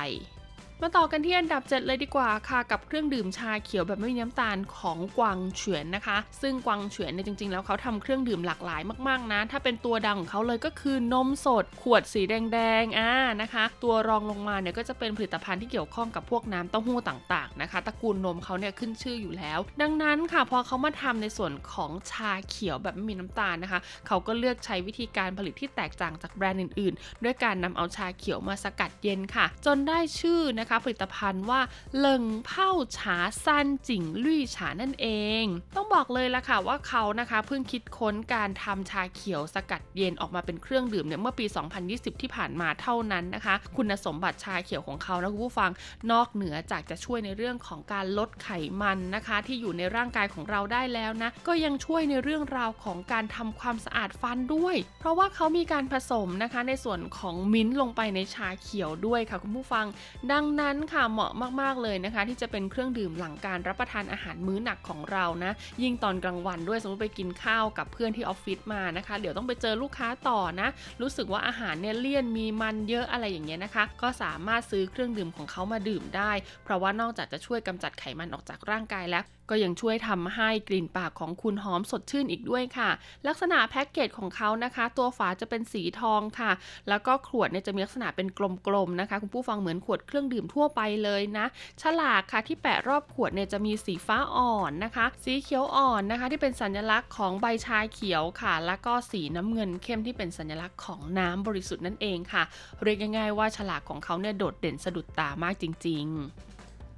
[0.84, 13.12] มาต่อกันที่อันดับ 7 เลยดีกว่าค่ะกับเครื่องดื่มชาเขียวแบบไม่มีน้ำตาลของกวางเฉวียนนะคะ ซึ่งกวางเฉวียนเนี่ยจริงๆ แล้วเขาทำเครื่องดื่มหลากหลายมากๆนะถ้าเป็นตัวดังของเขาเลยก็คือนมสด ขวดสีแดงๆอ่า
[13.42, 31.62] นะคะ ตัวรองลงมาเนี่ยก็จะเป็นผลิตภัณฑ์ที่เกี่ยวข้องกับพวกน้ำเต้าหู้ต่างๆนะคะตระกูลนมเขาเนี่ยขึ้นชื่ออยู่แล้ว ดังนั้นค่ะพอเขามาทำในส่วนของชาเขียวแบบไม่มีน้ำตาลนะคะ เขาก็เลือกใช้วิธีการผลิตที่แตกต่างจากแบรนด์อื่นๆ ด้วยการนำเอาชาเขียวมาสกัดเย็นค่ะ จนได้ชื่อนะคะผลิตภัณฑ์ว่า
[32.00, 35.08] เลิงเผาฉาซันจิ่งลุยฉานั่นเอ
[35.42, 35.44] ง
[35.76, 41.46] ต้องบอกเลยละค่ะว่าเขานะคะเพิ่งคิดค้นการทำชาเขียวสกัดเย็นออกมาเป็นเครื่องดื่มเนี่ยเมื่อปี
[41.84, 45.72] 2020 ที่ผ่านมาเท่านั้นนะคะ คุณสมบัติชาเขียวของเขานะคุณผู้ฟัง
[46.12, 48.50] นอกเหนือจากจะช่วยในเรื่องของการลดไข
[48.82, 59.86] มันนะคะ ที่อยู่ในร่างกายของเราได้แล้วนะ ก็ยังช่วยในเรื่องราวของการทำความสะอาดฟันด้วย เพราะว่าเขามีการผสมนะคะในส่วนของมิ้นท์ลงไปในชาเขียวด้วยค่ะคุณผู้ฟัง
[60.32, 61.32] ดังนั้นค่ะเหมาะ
[61.62, 65.52] มากๆเลยนะคะ ที่จะเป็นเครื่องดื่มหลังการรับประทานอาหารมื้อหนักของเรานะ
[65.84, 70.70] ยิ่งตอนกลางวันด้วยสมมติไปกินข้าวกับเพื่อนที่ออฟฟิศมานะคะ เดี๋ยวต้องไปเจอลูกค้าต่อนะ
[71.02, 76.32] รู้สึกว่าอาหารเนี่ยเลี่ยนมีมันเยอะอะไรอย่างเงี้ยนะคะ ก็สามารถซื้อเครื่องดื่มของเขามาดื่มได้
[76.64, 82.90] เพราะว่านอกจากจะช่วยกำจัดไขมันออกจากร่างกายแล้ว ก็ยังช่วยทำให้กลิ่นปากของคุณหอมสดชื่นอีกด้วยค่ะ
[83.28, 86.52] ลักษณะแพ็กเกจของเขานะคะ ตัวฝาจะเป็นสีทองค่ะ
[86.90, 88.28] แล้วก็ขวดเนี่ยจะมีลักษณะเป็น
[88.68, 91.46] กลมๆนะคะ คุณผู้ฟังเหมือนขวดเครื่องดื่มทั่วไปเลยนะ
[91.82, 102.44] ฉลากค่ะที่แปะรอบขวดเนี่ยจะมีสีฟ้าอ่อนนะคะ สีเขียวอ่อนนะคะ ที่เป็นสัญลักษณ์ของใบชาเขียวค่ะ แล้วก็สีน้ำเงินเข้มที่เป็นสัญลักษณ์ของน้ำบริสุทธิ์นั่นเองค่ะ
[102.84, 106.51] เรียกง่ายๆว่าฉลากของเขาเนี่ยโดดเด่นสะดุดตามากจริง ๆ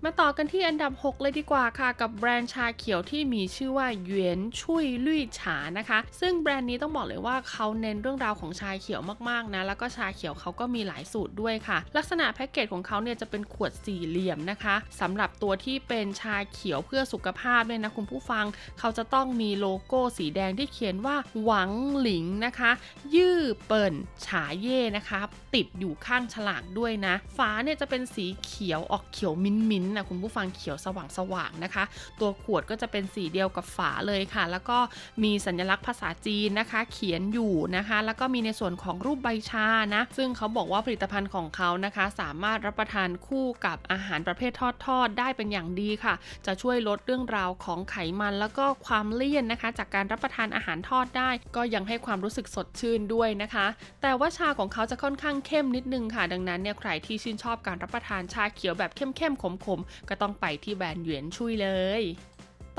[0.06, 18.46] มาต่อกันที่อันดับ 6 เลยดีกว่าค่ะ กับแบรนด์ชาเขียวที่มีชื่อว่าเหวียนชุยลุยฉานะคะ ซึ่งแบรนด์นี้ต้องบอกเลยว่าเขาเน้นเรื่องราวของชาเขียวมากๆนะแล้วก็ชาเขียวเขาก็มีหลายสูตรด้วยค่ะ ลักษณะแพ็กเกจของเขาเนี่ยจะเป็นขวดสี่เหลี่ยมนะคะสำหรับตัวที่เป็นชาเขียวเพื่อสุขภาพเนี่ยนะคุณผู้ฟัง
[18.80, 22.72] เขาจะต้องมีโลโก้สีแดงที่เขียนว่าหวังหลิงนะคะ
[23.16, 23.94] ยื้อเปิ่น
[24.26, 25.20] ฉาเย่นะคะ
[25.56, 31.84] ติดอยู่ข้างฉลากด้วยนะฝาเนี่ยจะเป็นสีเขียวออกเขียวมิ้นมิ้นนะคุณผู้ฟังเขียวสว่างสว่างนะคะ
[32.20, 34.78] ตัวขวดก็จะเป็นสีเดียวกับฝาเลยค่ะ แล้วก็
[35.24, 46.14] มีสัญลักษณ์ภาษาจีนนะคะ เขียนอยู่นะคะ แล้วก็มีในส่วนของรูปใบชานะ ซึ่งเขาบอกว่าผลิตภัณฑ์ของเขานะคะ สามารถรับประทานคู่กับอาหารประเภททอดทอดได้เป็นอย่างดีค่ะ
[46.46, 53.66] จะช่วยลดเรื่องราวของไขมันแล้วก็ความเลี่ยนนะคะ จากการรับประทานอาหารทอดได้ ก็ยังให้ความรู้สึกสดชื่นด้วยนะคะ
[54.02, 61.70] แต่ว่าชาของเขาจะค่อนข้างเข้มนิดนึงค่ะ ดังนั้นเนี่ยใครที่ชื่นชอบการรับประทานชาเขียวแบบเข้มๆขมๆก็ต้องไปที่แบรนด์เหวียนชุยเล
[62.02, 62.04] ย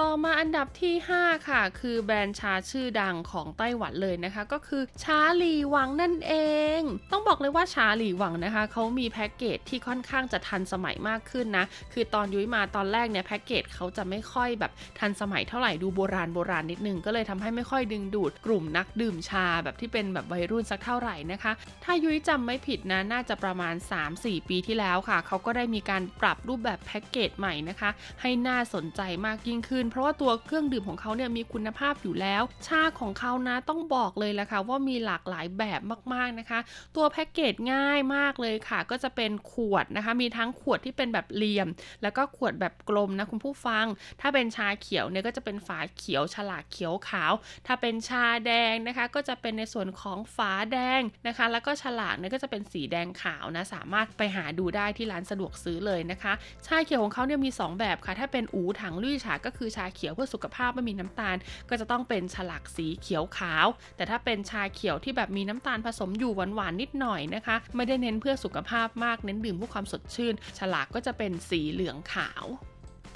[0.00, 6.34] ต่อมาอันดับที่ 5 ค่ะ คือแบรนด์ชาชื่อดังของไต้หวันเลยนะคะ ก็คือชาหลีหวังนั่นเอ
[6.78, 6.80] ง
[7.12, 21.52] ต้องบอกเลยว่าชาหลีหวังนะคะเขามีแพ็กเกจที่ค่อนข้างจะทันสมัยมากขึ้นนะ คือตอนยุ้ยมาตอนแรกเนี่ยแพ็กเกจเขาจะไม่ค่อยแบบทันสมัยเท่าไหร่ดูโบราณโบราณนิดนึง ก็เลยทำให้ไม่ค่อยดึงดูดกลุ่มนักดื่มชาแบบที่เป็นแบบวัยรุ่นสักเท่าไหร่นะคะ
[21.84, 23.74] ถ้ายุ้ยจำไม่ผิดนะน่าจะประมาณ
[24.10, 27.90] 3-4 ปีที่แล้วค่ะเขาก็ได้มีการปรับรูปแบบแพ็กเกจใหม่นะคะ
[28.20, 35.80] ให้น่าสนใจมากยิ่งขึ้นเพราะว่าตัวเครื่องดื่มของเขาเนี่ยมีคุณภาพอยู่แล้ว ชาของเขานะต้องบอกเลยแหละค่ะว่ามีหลากหลายแบบ
[36.14, 36.58] มากๆนะคะ
[36.96, 41.68] ตัวแพ็กเกจง่ายมากเลยค่ะ ก็จะเป็นขวดนะคะ มีทั้งขวดที่เป็นแบบเหลี่ยม
[42.02, 43.86] แล้วก็ขวดแบบกลมนะคุณผู้ฟัง
[44.20, 47.32] ถ้าเป็นชาเขียวเนี่ยก็จะเป็นฝาเขียวฉลากเขียวขาว
[47.66, 56.32] ถ้าเป็นชาแดงนะคะ ก็จะเป็นในส่วนของฝาแดงนะคะ แล้วก็ฉลากเนี่ยก็จะเป็นสีแดงขาวนะสามารถไปหาดูได้ที่ร้านสะดวกซื้อเลยนะคะ
[56.66, 61.36] ชาเขียวของเขาเนี่ยมี 2 แบบค่ะ ถ้าเป็นอูถังลุยฉาก็คือชาเขียวเพื่อสุขภาพไม่มีน้ำตาล
[61.68, 63.66] ก็จะต้องเป็นฉลากสีเขียวขาว
[63.96, 72.44] แต่ถ้าเป็นชาเขียวที่แบบมีน้ำตาลผสมอยู่หวานๆนิดหน่อยนะคะ ไม่ได้เน้นเพื่อสุขภาพมากเน้นดื่มเพื่อความสดชื่น ฉลากก็จะเป็นสีเหลืองขาว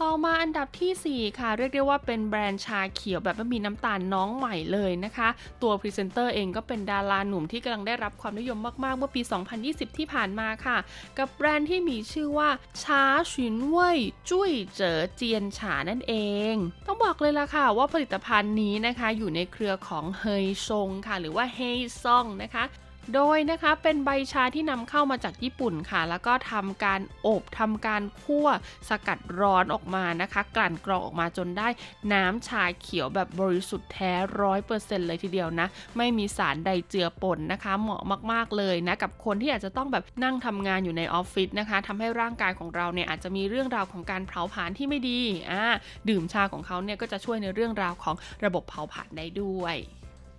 [0.05, 5.29] ต่อมาอันดับทีสี่ 4 ค่ะ เรียกได้ว่าเป็นแบรนด์ชาเขียวแบบไม่มีน้ำตาลน้องใหม่เลยนะคะ
[5.63, 9.21] ตัวพรีเซนเตอร์เองก็เป็นดาราหนุ่มที่กำลังได้รับความนิยมมาก ๆ เมื่อปี
[9.61, 10.77] 2020 ที่ผ่านมาค่ะ
[11.19, 12.49] กับแบรนด์ที่มีชื่อว่า
[12.83, 16.15] ชาฉินเว่ยจุ้ยเจ๋อเจียนฉานั่นเอ
[16.53, 16.55] ง
[16.87, 22.65] ต้องบอกเลยล่ะค่ะว่าผลิตภัณฑ์นี้นะคะอยู่ในเครือของเฮยซงค่ะ หรือว่าเฮยซองนะคะ
[23.15, 28.49] โดยนะคะเป็นใบชาที่นำเข้ามาจากญี่ปุ่นค่ะ แล้วก็ทำการอบทำการคั่ว
[28.89, 31.69] สกัดร้อนออกมานะคะ กลั่นกรองออกมาจนได้
[32.13, 38.03] น้ำชาเขียวแบบบริสุทธิ์แท้ร้อยเปอร์เซ็นต์เลยทีเดียวนะ ไม่มีสารใดเจือปนนะคะ เหมาะ
[38.33, 45.63] มาก ๆเลยนะ กับคนที่อาจจะต้องแบบนั่งทำงานอยู่ในออฟฟิศนะคะทำให้ร่างกายของเราเนี่ยอาจจะมีเรื่องราวของการเผาผลาญที่ไม่ดีอ่า
[46.09, 49.77] ดื่มชาของเขาเนี่ยก็จะช่วยในเรื่องราวของระบบเผาผลาญได้ด้วย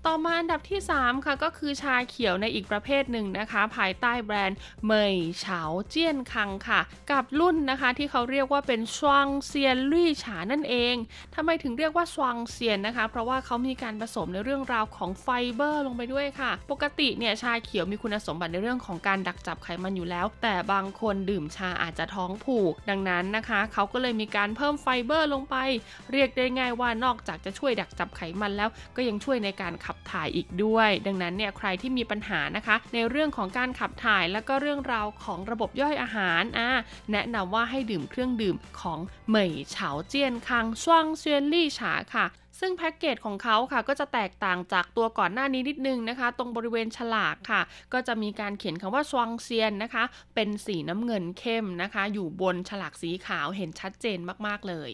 [0.07, 6.81] ต่อมาอันดับที่ 3 ค่ะก็คือชาเขียวในอีกประเภทหนึ่งนะคะ ภายใต้แบรนด์เมยเฉาเจี้ยนคังค่ะ
[7.11, 10.95] กับรุ่นนะคะที่เขาเรียกว่าเป็นชวงเซียนลี่ฉานั่นเอง
[11.35, 25.55] ทำไมถึงเรียกว่าชวงเซียนนะคะ เพราะว่าเขามีการผสมในเรื่องราวของไฟเบอร์ลงไปด้วยค่ะ ปกติเนี่ยชาเขียวมีคุณสมบัติในเรื่องของการดักจับไขมันอยู่แล้ว แต่บางคนดื่มชาอาจจะท้องผูก ดังนั้นนะคะเขาก็เลยมีการเพิ่มไฟเบอร์ลงไป
[26.11, 36.69] เรียกได้ง่ายว่านอกจากจะช่วยดักจับไขมันแล้ว ก็ยังช่วยในการขับถ่ายอีกด้วย ดังนั้นเนี่ยใครที่มีปัญหานะคะ ในเรื่องของการขับถ่ายแล้วก็เรื่องราวของระบบย่อยอาหารอะ
[37.11, 42.25] แนะนำว่าให้ดื่มเครื่องดื่มของเหมยเฉาเจียนคังช่วงเซียนลี่ฉาค่ะ
[42.59, 47.61] ซึ่งแพ็กเกจของเขาค่ะก็จะแตกต่างจากตัวก่อนหน้านี้นิดนึงนะคะ ตรงบริเวณฉลากค่ะ
[47.93, 50.03] ก็จะมีการเขียนคำว่าชวงเซียนนะคะ
[50.35, 54.91] เป็นสีน้ำเงินเข้มนะคะ อยู่บนฉลากสีขาวเห็นชัดเจนมากๆเลย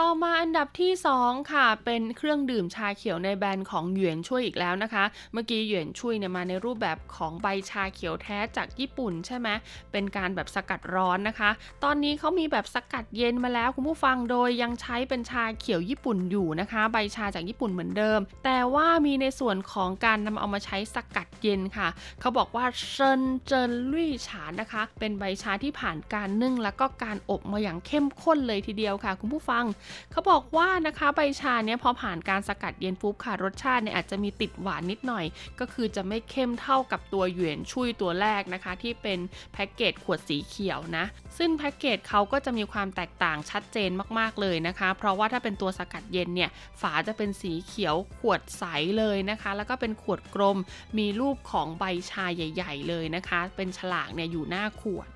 [0.00, 9.48] ต่อมาอันดับที่ 2 ค่ะ เป็นเครื่องดื่มชาเขียวในแบรนด์ของหยวนช่วยอีกแล้วนะคะ เมื่อกี้หยวนช่วยเนี่ยมาในรูปแบบของใบชาเขียวแท้จากญี่ปุ่นใช่ไหม
[9.92, 11.50] เป็นการแบบสกัดร้อนนะคะ
[11.84, 21.88] ตอนนี้เขามีแบบสกัดเย็นมาแล้วคุณผู้ฟังโดยยังใช้เป็นชาเขียวญี่ปุ่นอยู่นะคะ ใบชาจากญี่ปุ่นเหมือนเดิม แต่ว่ามีในส่วนของการนำเอามาใช้สกัดเย็นค่ะ
[22.20, 29.64] เขาบอกว่าเซินเจินลุยฉานนะคะ เป็นใบชาที่ผ่านการนึ่งแล้วก็การอบมาอย่างเข้มข้นเลยทีเดียวค่ะ คุณผู้ฟัง
[30.10, 35.24] เขาบอกว่านะคะใบชาเนี่ยพอผ่านการสกัดเย็นปุ๊บค่ะรสชาติเนี่ยอาจจะมีติดหวานนิดหน่อย
[35.60, 39.18] ก็คือจะไม่เข้มเท่ากับตัวหยวนชุยตัวแรกนะคะ ที่เป็น
[39.52, 41.04] แพ็กเกจขวดสีเขียวนะ
[41.38, 48.64] ซึ่งแพ็กเกจเขาก็จะมีความแตกต่างชัดเจนมากๆเลยนะคะ เพราะว่าถ้าเป็นตัวสกัดเย็นเนี่ยฝาจะเป็นสีเขียวขวดใส
[48.98, 50.58] เลยนะคะ แล้วก็เป็นขวดกลม
[50.98, 55.08] มีรูปของใบชาใหญ่ ๆ เลยนะคะ เป็นฉลากเนี่ยอยู่หน้าขวด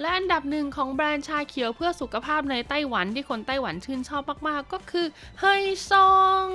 [0.00, 5.06] และอันดับหนึ่งของแบรนด์ชาเขียวเพื่อสุขภาพในไต้หวันที่คนไต้หวันชื่นชอบมากๆ ก็คือ
[5.40, 6.12] เฮยซอ
[6.44, 6.46] ง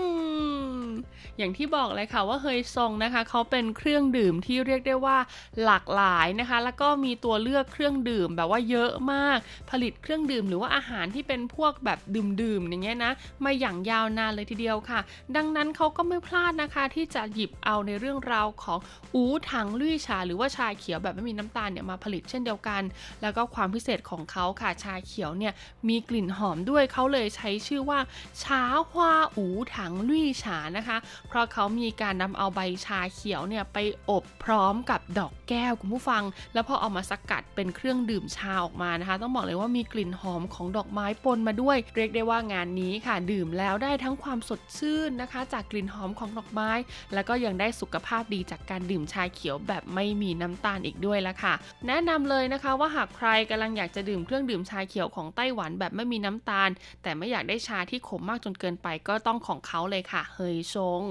[1.37, 5.17] อย่างที่บอกเลยค่ะว่าเฮยซองนะคะเขาเป็นเครื่องดื่มที่เรียกได้ว่า
[5.65, 9.37] หลากหลายนะคะ แล้วก็มีตัวเลือกเครื่องดื่มแบบว่าเยอะมาก
[9.71, 11.99] ผลิตเครื่องดื่มหรือว่าอาหารที่เป็นพวกแบบ
[12.41, 13.11] ดื่มๆอย่างเงี้ยนะ
[13.45, 14.99] มาอย่างยาวนานเลยทีเดียวค่ะ
[15.35, 18.79] ดังนั้นเขาก็ไม่พลาดนะคะที่จะหยิบเอาในเรื่องราวของ
[19.15, 22.81] อูถังลุยชา หรือว่าชาเขียวแบบไม่มีน้ำตาลเนี่ยมาผลิตเช่นเดียวกัน
[23.21, 25.53] แล้วก็ความพิเศษของเขาค่ะชาเขียวเนี่ย
[25.87, 27.99] มีกลิ่นหอมด้วยเขาเลยใช้ชื่อว่า
[28.43, 28.61] ชา
[28.91, 33.77] ฮวาอูถังลุยฉานะคะ เพราะเขามีการนำเอาใบชาเขียวเนี่ยไป
[34.09, 36.23] อบพร้อมกับดอกแก้วคุณผู้ฟัง
[36.53, 46.71] แล้วพอเอามาสกัดเป็นเครื่องดื่มชาออกมานะคะ ต้องบอกเลยว่ามีกลิ่นหอมของดอกไม้ปนมาด้วย เรียกได้ว่างานนี้ค่ะ ดื่มแล้วได้ทั้งความสดชื่นนะคะ จากกลิ่นหอมของดอกไม้
[47.13, 51.53] แล้วก็ยังได้สุขภาพดีจากการดื่มชาเขียวแบบไม่มีน้ำตาลอีกด้วยละค่ะ
[51.87, 56.69] แนะนำเลยนะคะว่าหากใครรกำลังอยากจะดื่มเครื่องดื่มชาเขียวของไต้หวันแบบไม่มีน้ำตาล
[57.03, 61.01] แต่ไม่อยากได้ชาที่ขมมากจนเกินไปก็ต้องของเขาเลยค่ะ เฮยชง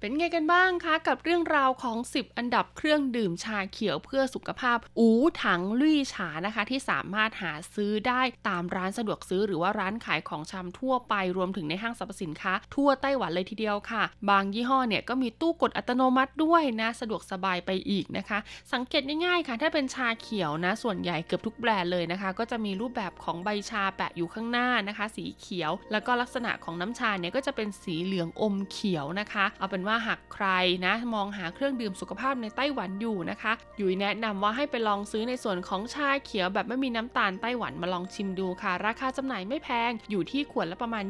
[0.00, 5.08] เป็นไงกันบ้างคะ กับเรื่องราวของ 10 อันดับเครื่องดื่มชาเขียวเพื่อสุขภาพ อู
[5.44, 18.38] ถังลุยฉานะคะ ที่สามารถหาซื้อได้ตามร้านสะดวกซื้อหรือว่าร้านขายของชำทั่วไปรวมถึงในห้างสรรพสินค้า ทั่วไต้หวันเลยทีเดียวค่ะ บางยี่ห้อเนี่ยก็มีตู้กดอัตโนมัติด้วยนะ สะดวกสบายไปอีกนะคะ
[18.72, 30.46] สังเกตง่ายๆค่ะ ถ้าเป็นชาเขียวนะ ส่วนใหญ่เกือบทุกแบรนด์เลยนะคะ ก็จะมีรูปแบบของใบชาแปะอยู่ข้างหน้านะคะ สีเขียว แล้วก็ลักษณะของน้ำชาเนี่ยก็จะเป็นสีเหลืองอมเขียวนะคะเอาเป็นว่าหากใคร
[30.86, 41.04] นะมองหาเครื่องดื่มสุขภาพในไต้หวันอยู่นะคะยุ้ยแนะนำว่าให้ไปลองซื้อในส่วนของชาเขียวแบบไม่มีน้ำตาลไต้หวันมาลองชิมดูค่ะ ราคาจำหน่ายไม่แพง อยู่ที่ขวดละประมาณ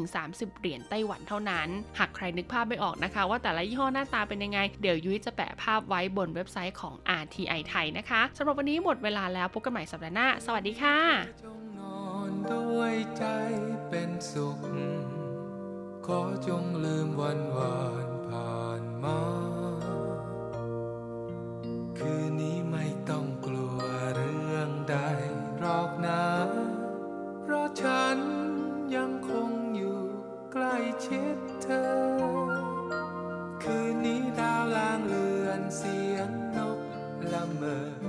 [0.00, 1.68] 20-30 เหรียญไต้หวันเท่านั้น
[1.98, 10.98] หากใครนึกภาพไม่ออกนะคะ ว่าแต่ละยี่ห้อหน้าตาเป็นยังไง เดี๋ยวยุ้ยจะแปะภาพไว้บนเว็บไซต์ของ RTI ไทยนะคะสำหรับวันนี้หมดเวลาแล้วพบกันใหม่สัปดาห์หน้า สวัสดีค่ะ
[11.42, 13.24] จงนอนด้วยใจ
[13.88, 14.60] เป็นสุข
[16.06, 18.11] ขอจงลืมวันวาน
[19.02, 19.20] มอ
[21.98, 23.78] คืนนี้ไม่ต้องกลัว
[24.16, 24.96] เรื่องใด
[25.58, 26.24] หรอกนะ
[27.42, 28.18] เพราะฉัน
[28.94, 30.00] ยังคงอยู่
[30.52, 30.76] ใกล้
[31.06, 31.86] ชิดเธอ
[33.62, 36.80] คืนนี้ดาวลางเลือนเสียงนก
[37.32, 38.01] ละเมอ